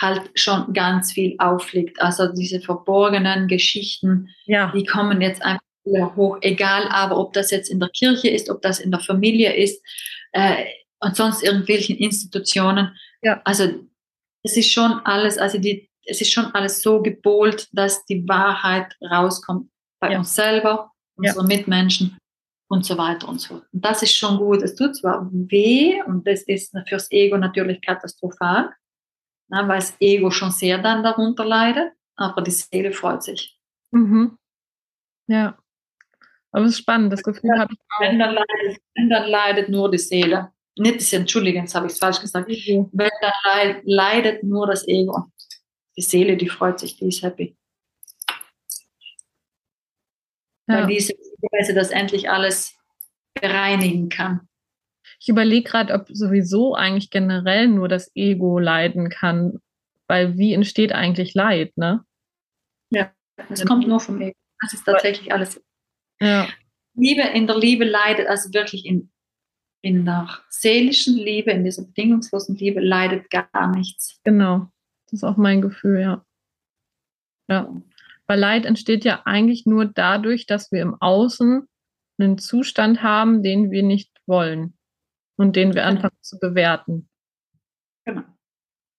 halt 0.00 0.30
schon 0.34 0.72
ganz 0.72 1.12
viel 1.12 1.36
aufliegt. 1.38 2.00
Also 2.00 2.32
diese 2.32 2.60
verborgenen 2.60 3.46
Geschichten, 3.46 4.28
ja. 4.46 4.72
die 4.74 4.84
kommen 4.84 5.20
jetzt 5.20 5.42
einfach 5.42 5.60
wieder 5.84 6.16
hoch, 6.16 6.38
egal 6.40 6.88
aber, 6.88 7.18
ob 7.18 7.34
das 7.34 7.50
jetzt 7.50 7.70
in 7.70 7.78
der 7.78 7.90
Kirche 7.90 8.28
ist, 8.28 8.48
ob 8.48 8.62
das 8.62 8.80
in 8.80 8.90
der 8.90 9.00
Familie 9.00 9.54
ist 9.54 9.84
äh, 10.32 10.64
und 11.00 11.14
sonst 11.14 11.44
irgendwelchen 11.44 11.96
Institutionen. 11.96 12.96
Ja. 13.24 13.40
Also 13.44 13.64
es 14.44 14.56
ist 14.56 14.70
schon 14.70 14.92
alles, 15.04 15.38
also 15.38 15.58
die, 15.58 15.90
es 16.04 16.20
ist 16.20 16.32
schon 16.32 16.46
alles 16.54 16.82
so 16.82 17.02
gebohlt, 17.02 17.68
dass 17.72 18.04
die 18.04 18.28
Wahrheit 18.28 18.94
rauskommt 19.00 19.70
bei 19.98 20.12
ja. 20.12 20.18
uns 20.18 20.34
selber, 20.34 20.92
unsere 21.16 21.40
ja. 21.40 21.46
Mitmenschen 21.46 22.18
und 22.68 22.84
so 22.84 22.98
weiter 22.98 23.28
und 23.28 23.40
so 23.40 23.54
fort. 23.54 23.66
Und 23.72 23.84
das 23.84 24.02
ist 24.02 24.14
schon 24.14 24.36
gut. 24.38 24.62
Es 24.62 24.74
tut 24.74 24.96
zwar 24.96 25.28
weh 25.32 26.02
und 26.02 26.26
das 26.26 26.42
ist 26.42 26.76
fürs 26.86 27.10
Ego 27.10 27.38
natürlich 27.38 27.80
katastrophal, 27.80 28.70
na, 29.48 29.66
weil 29.66 29.78
das 29.78 29.96
Ego 30.00 30.30
schon 30.30 30.50
sehr 30.50 30.78
dann 30.78 31.02
darunter 31.02 31.44
leidet, 31.44 31.92
aber 32.16 32.42
die 32.42 32.50
Seele 32.50 32.92
freut 32.92 33.22
sich. 33.22 33.58
Mhm. 33.90 34.38
Ja. 35.26 35.56
Aber 36.52 36.66
es 36.66 36.72
ist 36.72 36.78
spannend, 36.78 37.12
das 37.12 37.22
Gefühl 37.22 37.50
ja, 37.54 37.62
habe 37.62 37.72
ich 37.72 37.80
auch. 37.80 38.00
Wenn 38.00 38.18
dann, 38.18 38.34
leidet, 38.34 38.82
wenn 38.94 39.10
dann 39.10 39.28
leidet 39.28 39.68
nur 39.68 39.90
die 39.90 39.98
Seele. 39.98 40.52
Nicht 40.76 40.96
das 40.96 41.12
Entschuldigen, 41.12 41.60
jetzt 41.60 41.74
habe 41.74 41.86
ich 41.86 41.92
es 41.92 41.98
falsch 41.98 42.20
gesagt. 42.20 42.48
Mhm. 42.48 42.88
Wenn 42.92 43.10
dann 43.20 43.32
leid, 43.44 43.82
leidet 43.84 44.42
nur 44.42 44.66
das 44.66 44.86
Ego. 44.88 45.26
Die 45.96 46.02
Seele, 46.02 46.36
die 46.36 46.48
freut 46.48 46.80
sich, 46.80 46.96
die 46.96 47.08
ist 47.08 47.22
happy. 47.22 47.56
Ja. 50.66 50.80
Weil 50.80 50.86
diese 50.86 51.12
Weise 51.52 51.74
das 51.74 51.90
endlich 51.90 52.30
alles 52.30 52.74
bereinigen 53.34 54.08
kann. 54.08 54.48
Ich 55.20 55.28
überlege 55.28 55.68
gerade, 55.68 55.94
ob 55.94 56.08
sowieso 56.10 56.74
eigentlich 56.74 57.10
generell 57.10 57.68
nur 57.68 57.88
das 57.88 58.10
Ego 58.14 58.58
leiden 58.58 59.10
kann, 59.10 59.60
weil 60.08 60.36
wie 60.36 60.52
entsteht 60.52 60.92
eigentlich 60.92 61.34
Leid, 61.34 61.76
ne? 61.76 62.04
Ja, 62.90 63.12
das 63.48 63.64
kommt 63.64 63.86
nur 63.86 64.00
vom 64.00 64.20
Ego. 64.20 64.36
Das 64.60 64.72
ist 64.72 64.84
tatsächlich 64.84 65.32
alles. 65.32 65.62
Ja. 66.20 66.48
Liebe, 66.94 67.22
in 67.22 67.46
der 67.46 67.58
Liebe 67.58 67.84
leidet, 67.84 68.28
also 68.28 68.52
wirklich 68.52 68.86
in, 68.86 69.10
in 69.84 70.04
der 70.06 70.28
seelischen 70.48 71.16
Liebe, 71.16 71.50
in 71.50 71.62
dieser 71.64 71.84
bedingungslosen 71.84 72.56
Liebe 72.56 72.80
leidet 72.80 73.28
gar 73.30 73.70
nichts. 73.74 74.18
Genau. 74.24 74.70
Das 75.06 75.12
ist 75.20 75.24
auch 75.24 75.36
mein 75.36 75.60
Gefühl, 75.60 76.00
ja. 76.00 76.24
Ja. 77.48 77.68
Weil 78.26 78.38
Leid 78.38 78.64
entsteht 78.64 79.04
ja 79.04 79.20
eigentlich 79.26 79.66
nur 79.66 79.84
dadurch, 79.84 80.46
dass 80.46 80.72
wir 80.72 80.80
im 80.80 80.96
Außen 81.00 81.68
einen 82.18 82.38
Zustand 82.38 83.02
haben, 83.02 83.42
den 83.42 83.70
wir 83.70 83.82
nicht 83.82 84.10
wollen 84.26 84.78
und 85.36 85.54
den 85.56 85.74
wir 85.74 85.82
Genau. 85.82 85.96
anfangen 85.96 86.16
zu 86.22 86.38
bewerten. 86.38 87.10
Genau. 88.06 88.22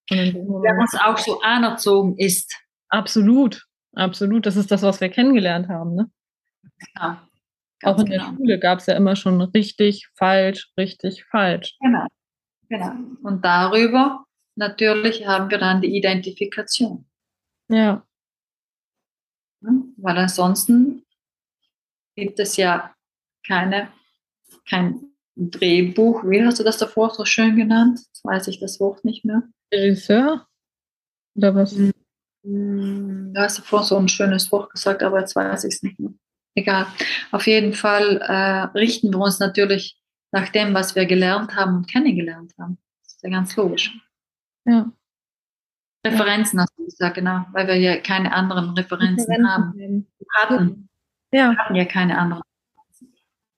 Wenn 0.09 0.45
Moment- 0.45 0.79
uns 0.81 0.93
auch 1.03 1.17
so 1.17 1.41
anerzogen 1.41 2.15
ist. 2.19 2.55
absolut, 2.89 3.65
absolut. 3.95 4.45
Das 4.45 4.55
ist 4.55 4.69
das, 4.69 4.83
was 4.83 5.01
wir 5.01 5.09
kennengelernt 5.09 5.67
haben. 5.67 5.95
Ne? 5.95 6.11
Ja, 6.95 7.24
Auch 7.85 7.99
in 7.99 8.07
der 8.07 8.19
genau. 8.19 8.35
Schule 8.35 8.59
gab 8.59 8.79
es 8.79 8.85
ja 8.85 8.95
immer 8.95 9.15
schon 9.15 9.41
richtig, 9.41 10.07
falsch, 10.15 10.71
richtig, 10.77 11.25
falsch. 11.25 11.75
Genau. 11.81 12.07
genau. 12.69 12.93
Und 13.23 13.43
darüber 13.43 14.25
natürlich 14.55 15.27
haben 15.27 15.49
wir 15.49 15.57
dann 15.57 15.81
die 15.81 15.95
Identifikation. 15.95 17.05
Ja, 17.69 18.05
ne? 19.65 19.83
Weil 19.97 20.17
ansonsten 20.17 21.03
gibt 22.15 22.39
es 22.39 22.57
ja 22.57 22.93
keine, 23.45 23.89
kein 24.69 25.11
Drehbuch. 25.35 26.23
Wie 26.23 26.43
hast 26.43 26.59
du 26.59 26.63
das 26.63 26.77
davor 26.77 27.13
so 27.13 27.25
schön 27.25 27.55
genannt? 27.55 27.99
Jetzt 27.99 28.23
weiß 28.23 28.47
ich 28.47 28.59
das 28.59 28.79
Wort 28.79 29.03
nicht 29.03 29.25
mehr. 29.25 29.43
Regisseur? 29.73 30.47
Oder 31.35 31.55
was? 31.55 31.75
Hm, 31.75 33.33
Du 33.33 33.41
hast 33.41 33.57
davor 33.57 33.83
so 33.83 33.97
ein 33.97 34.07
schönes 34.07 34.51
Wort 34.51 34.71
gesagt, 34.71 35.03
aber 35.03 35.19
jetzt 35.19 35.35
weiß 35.35 35.65
ich 35.65 35.73
es 35.75 35.83
nicht 35.83 35.99
mehr. 35.99 36.13
Egal. 36.55 36.87
Auf 37.31 37.47
jeden 37.47 37.73
Fall 37.73 38.17
äh, 38.17 38.77
richten 38.77 39.11
wir 39.11 39.19
uns 39.19 39.39
natürlich 39.39 39.99
nach 40.31 40.49
dem, 40.49 40.73
was 40.73 40.95
wir 40.95 41.05
gelernt 41.05 41.55
haben 41.55 41.77
und 41.77 41.87
kennengelernt 41.87 42.53
haben. 42.57 42.77
Das 43.03 43.13
ist 43.13 43.23
ja 43.23 43.29
ganz 43.29 43.55
logisch. 43.55 43.93
Ja. 44.65 44.91
Referenzen 46.05 46.59
hast 46.61 46.77
du 46.77 46.85
gesagt, 46.85 47.15
genau, 47.15 47.45
weil 47.51 47.67
wir 47.67 47.75
ja 47.77 47.97
keine 47.97 48.31
anderen 48.31 48.69
Referenzen 48.71 49.47
haben. 49.49 49.73
haben. 49.73 50.07
Wir 50.19 50.27
hatten, 50.41 50.89
Ja, 51.31 51.51
wir 51.51 51.57
hatten 51.57 51.75
ja 51.75 51.85
keine 51.85 52.17
anderen. 52.17 52.43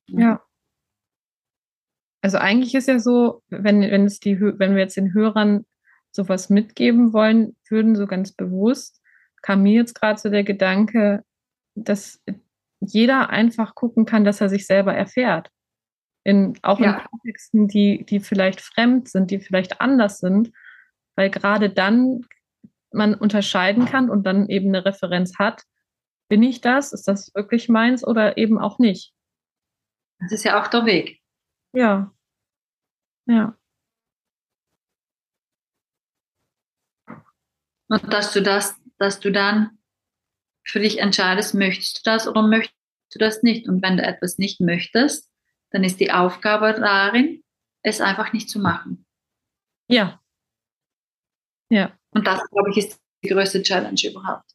ja. 0.07 0.41
Also 2.21 2.39
eigentlich 2.39 2.73
ist 2.73 2.88
ja 2.88 2.99
so, 2.99 3.43
wenn, 3.49 3.81
wenn 3.81 4.05
es 4.05 4.19
die, 4.19 4.39
wenn 4.41 4.73
wir 4.75 4.81
jetzt 4.81 4.97
den 4.97 5.13
Hörern 5.13 5.65
sowas 6.12 6.49
mitgeben 6.49 7.13
wollen 7.13 7.55
würden, 7.69 7.95
so 7.95 8.07
ganz 8.07 8.31
bewusst, 8.31 9.01
kam 9.41 9.63
mir 9.63 9.73
jetzt 9.73 9.93
gerade 9.93 10.19
so 10.19 10.29
der 10.29 10.43
Gedanke, 10.43 11.23
dass 11.75 12.21
jeder 12.79 13.29
einfach 13.29 13.75
gucken 13.75 14.05
kann, 14.05 14.23
dass 14.23 14.41
er 14.41 14.49
sich 14.49 14.65
selber 14.65 14.93
erfährt. 14.93 15.49
In, 16.23 16.57
auch 16.61 16.79
Ja. 16.79 16.97
in 16.99 17.05
Kontexten, 17.05 17.67
die, 17.67 18.05
die 18.05 18.19
vielleicht 18.19 18.61
fremd 18.61 19.09
sind, 19.09 19.31
die 19.31 19.39
vielleicht 19.39 19.81
anders 19.81 20.19
sind, 20.19 20.51
weil 21.15 21.29
gerade 21.29 21.69
dann 21.69 22.25
man 22.91 23.15
unterscheiden 23.15 23.85
kann 23.85 24.09
und 24.09 24.23
dann 24.23 24.47
eben 24.49 24.67
eine 24.69 24.85
Referenz 24.85 25.37
hat, 25.39 25.63
bin 26.29 26.43
ich 26.43 26.61
das, 26.61 26.93
ist 26.93 27.07
das 27.07 27.33
wirklich 27.35 27.69
meins 27.69 28.05
oder 28.05 28.37
eben 28.37 28.59
auch 28.59 28.79
nicht. 28.79 29.13
Das 30.19 30.31
ist 30.31 30.43
ja 30.43 30.61
auch 30.61 30.67
der 30.67 30.85
Weg. 30.85 31.21
Ja. 31.73 32.13
Ja. 33.25 33.57
Und 37.89 38.11
dass 38.11 38.33
du 38.33 38.41
das, 38.41 38.75
dass 38.97 39.19
du 39.19 39.31
dann 39.31 39.76
für 40.67 40.80
dich 40.80 40.99
entscheidest, 40.99 41.53
möchtest 41.53 41.99
du 41.99 42.01
das 42.03 42.27
oder 42.27 42.41
möchtest 42.41 42.75
du 43.13 43.19
das 43.19 43.43
nicht? 43.43 43.67
Und 43.67 43.82
wenn 43.82 43.97
du 43.97 44.03
etwas 44.03 44.38
nicht 44.38 44.60
möchtest, 44.60 45.30
dann 45.71 45.84
ist 45.84 45.99
die 45.99 46.12
Aufgabe 46.12 46.73
darin, 46.73 47.41
es 47.84 48.01
einfach 48.01 48.34
nicht 48.34 48.49
zu 48.49 48.60
machen. 48.60 49.06
Ja. 49.89 50.19
Ja. 51.69 51.97
Und 52.12 52.27
das, 52.27 52.41
glaube 52.49 52.69
ich, 52.71 52.77
ist 52.77 52.99
die 53.23 53.30
größte 53.30 53.62
Challenge 53.63 53.99
überhaupt. 54.03 54.49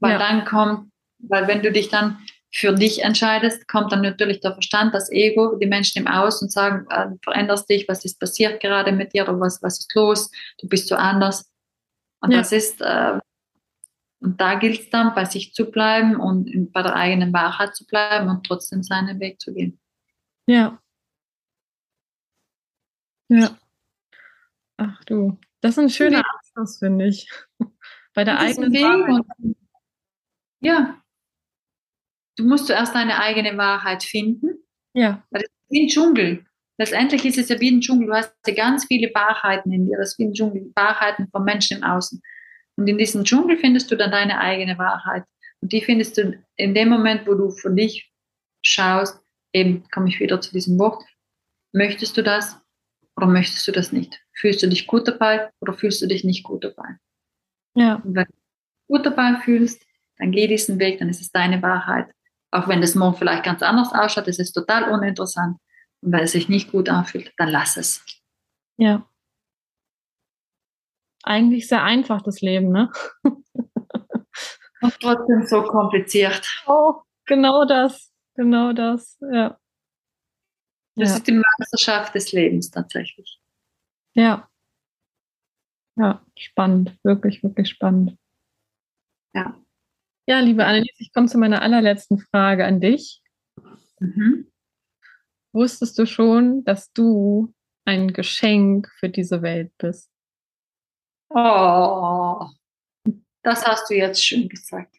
Weil 0.00 0.12
Ja. 0.12 0.18
dann 0.18 0.44
kommt, 0.44 0.90
weil 1.18 1.46
wenn 1.48 1.62
du 1.62 1.72
dich 1.72 1.88
dann 1.88 2.18
für 2.52 2.72
dich 2.72 3.02
entscheidest, 3.02 3.66
kommt 3.66 3.90
dann 3.92 4.02
natürlich 4.02 4.40
der 4.40 4.52
Verstand, 4.52 4.94
das 4.94 5.10
Ego, 5.10 5.56
die 5.56 5.66
Menschen 5.66 6.00
im 6.00 6.06
Aus 6.06 6.40
und 6.40 6.52
sagen, 6.52 6.86
äh, 6.90 7.08
du 7.08 7.18
veränderst 7.22 7.68
dich, 7.68 7.88
was 7.88 8.04
ist 8.04 8.20
passiert 8.20 8.60
gerade 8.60 8.92
mit 8.92 9.12
dir 9.12 9.24
oder 9.24 9.40
was, 9.40 9.60
was 9.62 9.80
ist 9.80 9.94
los, 9.94 10.30
du 10.58 10.68
bist 10.68 10.86
so 10.88 10.94
anders. 10.94 11.50
Und 12.20 12.30
Ja. 12.30 12.38
das 12.38 12.52
ist, 12.52 12.80
äh, 12.80 13.18
und 14.24 14.40
da 14.40 14.54
gilt 14.58 14.80
es 14.80 14.90
dann, 14.90 15.14
bei 15.14 15.24
sich 15.26 15.52
zu 15.54 15.70
bleiben 15.70 16.16
und 16.18 16.72
bei 16.72 16.82
der 16.82 16.94
eigenen 16.96 17.32
Wahrheit 17.32 17.76
zu 17.76 17.86
bleiben 17.86 18.28
und 18.28 18.44
trotzdem 18.46 18.82
seinen 18.82 19.20
Weg 19.20 19.40
zu 19.40 19.52
gehen. 19.54 19.78
Ja. 20.46 20.80
Ja. 23.28 23.56
Ach 24.76 25.02
du, 25.04 25.38
das 25.60 25.72
ist 25.72 25.78
ein 25.78 25.90
schöner 25.90 26.22
Abschluss, 26.28 26.78
finde 26.78 27.06
ich. 27.06 27.30
Bei 28.14 28.24
der 28.24 28.38
eigenen 28.38 28.72
Wahrheit. 28.74 29.24
und- 29.38 29.56
Ja. 30.60 31.00
Du 32.36 32.44
musst 32.44 32.66
zuerst 32.66 32.94
deine 32.94 33.20
eigene 33.20 33.56
Wahrheit 33.56 34.02
finden. 34.02 34.58
Ja, 34.94 35.24
Weil 35.30 35.42
das 35.42 35.50
ist 35.50 35.70
wie 35.70 35.84
ein 35.84 35.88
Dschungel. 35.88 36.46
Letztendlich 36.78 37.24
ist 37.24 37.38
es 37.38 37.48
ja 37.48 37.60
wie 37.60 37.70
ein 37.70 37.80
Dschungel. 37.80 38.08
Du 38.08 38.14
hast 38.14 38.34
ja 38.46 38.54
ganz 38.54 38.86
viele 38.86 39.08
Wahrheiten 39.14 39.72
in 39.72 39.86
dir. 39.86 39.96
Das 39.98 40.12
ist 40.12 40.18
wie 40.18 40.24
ein 40.24 40.32
Dschungel. 40.32 40.72
Wahrheiten 40.74 41.28
von 41.30 41.44
Menschen 41.44 41.78
im 41.78 41.84
Außen. 41.84 42.20
Und 42.76 42.86
in 42.86 42.98
diesem 42.98 43.24
Dschungel 43.24 43.56
findest 43.58 43.90
du 43.90 43.96
dann 43.96 44.10
deine 44.10 44.40
eigene 44.40 44.78
Wahrheit. 44.78 45.24
Und 45.60 45.72
die 45.72 45.80
findest 45.80 46.18
du 46.18 46.38
in 46.56 46.74
dem 46.74 46.88
Moment, 46.88 47.26
wo 47.26 47.34
du 47.34 47.50
für 47.50 47.70
dich 47.70 48.12
schaust, 48.62 49.20
eben 49.52 49.84
komme 49.90 50.08
ich 50.08 50.20
wieder 50.20 50.40
zu 50.40 50.52
diesem 50.52 50.78
Wort, 50.78 51.04
möchtest 51.72 52.16
du 52.16 52.22
das 52.22 52.60
oder 53.16 53.26
möchtest 53.26 53.66
du 53.68 53.72
das 53.72 53.92
nicht? 53.92 54.20
Fühlst 54.32 54.62
du 54.62 54.68
dich 54.68 54.86
gut 54.86 55.06
dabei 55.06 55.50
oder 55.60 55.72
fühlst 55.72 56.02
du 56.02 56.06
dich 56.06 56.24
nicht 56.24 56.44
gut 56.44 56.64
dabei? 56.64 56.96
ja, 57.76 57.96
Und 57.96 58.14
wenn 58.14 58.24
du 58.24 58.32
dich 58.32 58.86
gut 58.88 59.06
dabei 59.06 59.36
fühlst, 59.36 59.84
dann 60.18 60.32
geh 60.32 60.46
diesen 60.46 60.78
Weg, 60.78 60.98
dann 60.98 61.08
ist 61.08 61.20
es 61.20 61.30
deine 61.30 61.62
Wahrheit. 61.62 62.10
Auch 62.50 62.68
wenn 62.68 62.80
das 62.80 62.94
morgen 62.94 63.16
vielleicht 63.16 63.44
ganz 63.44 63.62
anders 63.62 63.92
ausschaut, 63.92 64.28
ist 64.28 64.38
es 64.38 64.52
total 64.52 64.92
uninteressant. 64.92 65.56
Und 66.00 66.12
wenn 66.12 66.20
es 66.20 66.32
sich 66.32 66.48
nicht 66.48 66.70
gut 66.70 66.88
anfühlt, 66.88 67.32
dann 67.36 67.48
lass 67.48 67.76
es. 67.76 68.04
ja. 68.76 69.08
Eigentlich 71.26 71.68
sehr 71.68 71.82
einfach, 71.82 72.22
das 72.22 72.40
Leben, 72.42 72.70
ne? 72.70 72.90
Und 74.82 75.00
trotzdem 75.00 75.46
so 75.46 75.62
kompliziert. 75.62 76.46
Oh, 76.66 76.96
genau 77.26 77.64
das. 77.64 78.12
Genau 78.36 78.72
das. 78.74 79.18
Ja. 79.32 79.58
Das 80.96 81.10
Ja. 81.10 81.16
ist 81.16 81.26
die 81.26 81.32
Meisterschaft 81.58 82.14
des 82.14 82.32
Lebens 82.32 82.70
tatsächlich. 82.70 83.40
Ja. 84.14 84.48
Ja, 85.96 86.24
spannend. 86.36 86.96
Wirklich, 87.04 87.42
wirklich 87.42 87.68
spannend. 87.68 88.16
Ja. 89.34 89.60
Ja, 90.28 90.40
liebe 90.40 90.64
Annelies, 90.66 90.94
ich 90.98 91.12
komme 91.12 91.28
zu 91.28 91.38
meiner 91.38 91.62
allerletzten 91.62 92.18
Frage 92.18 92.66
an 92.66 92.80
dich. 92.80 93.22
Mhm. 94.00 94.50
Wusstest 95.52 95.98
du 95.98 96.06
schon, 96.06 96.64
dass 96.64 96.92
du 96.92 97.54
ein 97.86 98.12
Geschenk 98.12 98.90
für 98.98 99.08
diese 99.08 99.42
Welt 99.42 99.72
bist? 99.78 100.08
Oh, 101.34 102.46
das 103.42 103.66
hast 103.66 103.90
du 103.90 103.94
jetzt 103.94 104.24
schön 104.24 104.48
gesagt. 104.48 104.96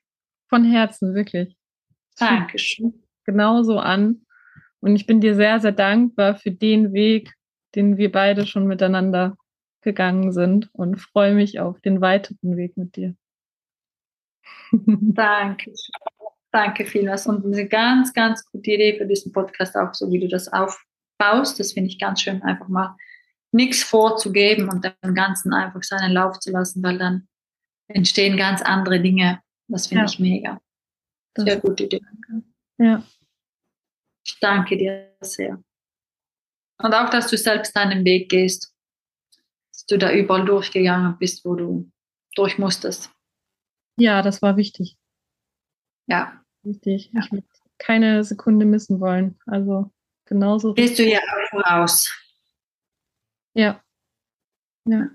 Von 0.49 0.65
Herzen, 0.65 1.15
wirklich. 1.15 1.55
Dankeschön. 2.17 3.03
Genauso 3.23 3.79
an. 3.79 4.25
Und 4.81 4.97
ich 4.97 5.07
bin 5.07 5.21
dir 5.21 5.35
sehr, 5.35 5.59
sehr 5.59 5.71
dankbar 5.71 6.35
für 6.35 6.51
den 6.51 6.91
Weg, 6.91 7.33
den 7.73 7.97
wir 7.97 8.11
beide 8.11 8.45
schon 8.45 8.67
miteinander 8.67 9.37
gegangen 9.81 10.33
sind 10.33 10.69
und 10.73 10.97
freue 10.97 11.33
mich 11.33 11.59
auf 11.59 11.79
den 11.79 12.01
weiteren 12.01 12.57
Weg 12.57 12.75
mit 12.75 12.97
dir. 12.97 13.15
Danke. 14.71 15.71
Danke 16.51 16.85
vielmals. 16.85 17.27
Und 17.27 17.45
eine 17.45 17.67
ganz, 17.67 18.13
ganz 18.13 18.45
gute 18.51 18.71
Idee 18.71 18.97
für 18.97 19.05
diesen 19.05 19.31
Podcast, 19.31 19.75
auch 19.77 19.93
so 19.93 20.11
wie 20.11 20.19
du 20.19 20.27
das 20.27 20.49
aufbaust. 20.51 21.59
Das 21.59 21.73
finde 21.73 21.89
ich 21.89 21.99
ganz 21.99 22.21
schön, 22.21 22.43
einfach 22.43 22.67
mal 22.67 22.95
nichts 23.55 23.83
vorzugeben 23.83 24.69
und 24.69 24.83
dem 24.83 25.15
Ganzen 25.15 25.53
einfach 25.53 25.81
seinen 25.83 26.11
Lauf 26.11 26.39
zu 26.39 26.51
lassen, 26.51 26.83
weil 26.83 26.97
dann 26.97 27.27
entstehen 27.87 28.37
ganz 28.37 28.61
andere 28.61 28.99
Dinge. 29.01 29.41
Das 29.67 29.87
finde 29.87 30.03
Ja. 30.03 30.09
ich 30.09 30.19
mega. 30.19 30.61
Das- 31.33 31.45
Sehr 31.45 31.59
gute 31.59 31.83
Idee. 31.85 32.01
Ja, 32.77 33.03
Ich 34.25 34.39
danke 34.39 34.77
dir 34.77 35.15
sehr. 35.21 35.61
Und 36.81 36.93
auch, 36.93 37.09
dass 37.09 37.29
du 37.29 37.37
selbst 37.37 37.75
deinen 37.75 38.03
Weg 38.03 38.29
gehst. 38.29 38.73
Dass 39.71 39.85
du 39.85 39.97
da 39.97 40.11
überall 40.11 40.45
durchgegangen 40.45 41.17
bist, 41.17 41.45
wo 41.45 41.55
du 41.55 41.89
durch 42.35 42.57
musstest. 42.57 43.11
ja, 43.97 44.21
das 44.21 44.41
war 44.41 44.57
wichtig. 44.57 44.97
Ja. 46.07 46.41
Wichtig. 46.63 47.11
Ich 47.13 47.31
würde 47.31 47.47
keine 47.77 48.23
Sekunde 48.23 48.65
missen 48.65 48.99
wollen. 48.99 49.39
Also 49.45 49.91
genauso. 50.25 50.73
Gehst 50.73 50.97
du 50.99 51.03
hier 51.03 51.19
auch 51.21 51.49
voraus. 51.51 52.09
Ja. 53.55 53.81
Ja. 54.85 55.09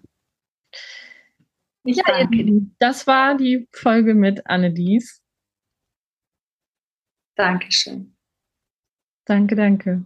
Ich 1.85 1.97
Ja, 1.97 2.03
danke 2.07 2.45
dir. 2.45 2.67
Das 2.79 3.07
war 3.07 3.37
die 3.37 3.69
Folge 3.73 4.15
mit 4.15 4.47
Annelies. 4.47 5.23
Dankeschön. 7.37 8.17
Danke, 9.27 9.55
danke. 9.55 10.05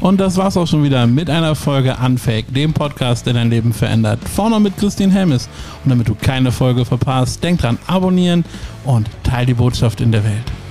Und 0.00 0.20
das 0.20 0.36
war's 0.36 0.56
auch 0.56 0.66
schon 0.66 0.84
wieder 0.84 1.06
mit 1.06 1.30
einer 1.30 1.54
Folge 1.54 1.96
Unfake, 2.04 2.52
dem 2.52 2.72
Podcast, 2.72 3.26
der 3.26 3.32
dein 3.32 3.50
Leben 3.50 3.72
verändert. 3.72 4.20
Vorne 4.28 4.60
mit 4.60 4.76
Christine 4.76 5.12
Helmes. 5.12 5.48
Und 5.82 5.90
damit 5.90 6.08
du 6.08 6.14
keine 6.14 6.52
Folge 6.52 6.84
verpasst, 6.84 7.42
denk 7.42 7.60
dran, 7.60 7.78
abonnieren 7.86 8.44
und 8.84 9.08
teil 9.24 9.46
die 9.46 9.54
Botschaft 9.54 10.00
in 10.00 10.12
der 10.12 10.22
Welt. 10.22 10.65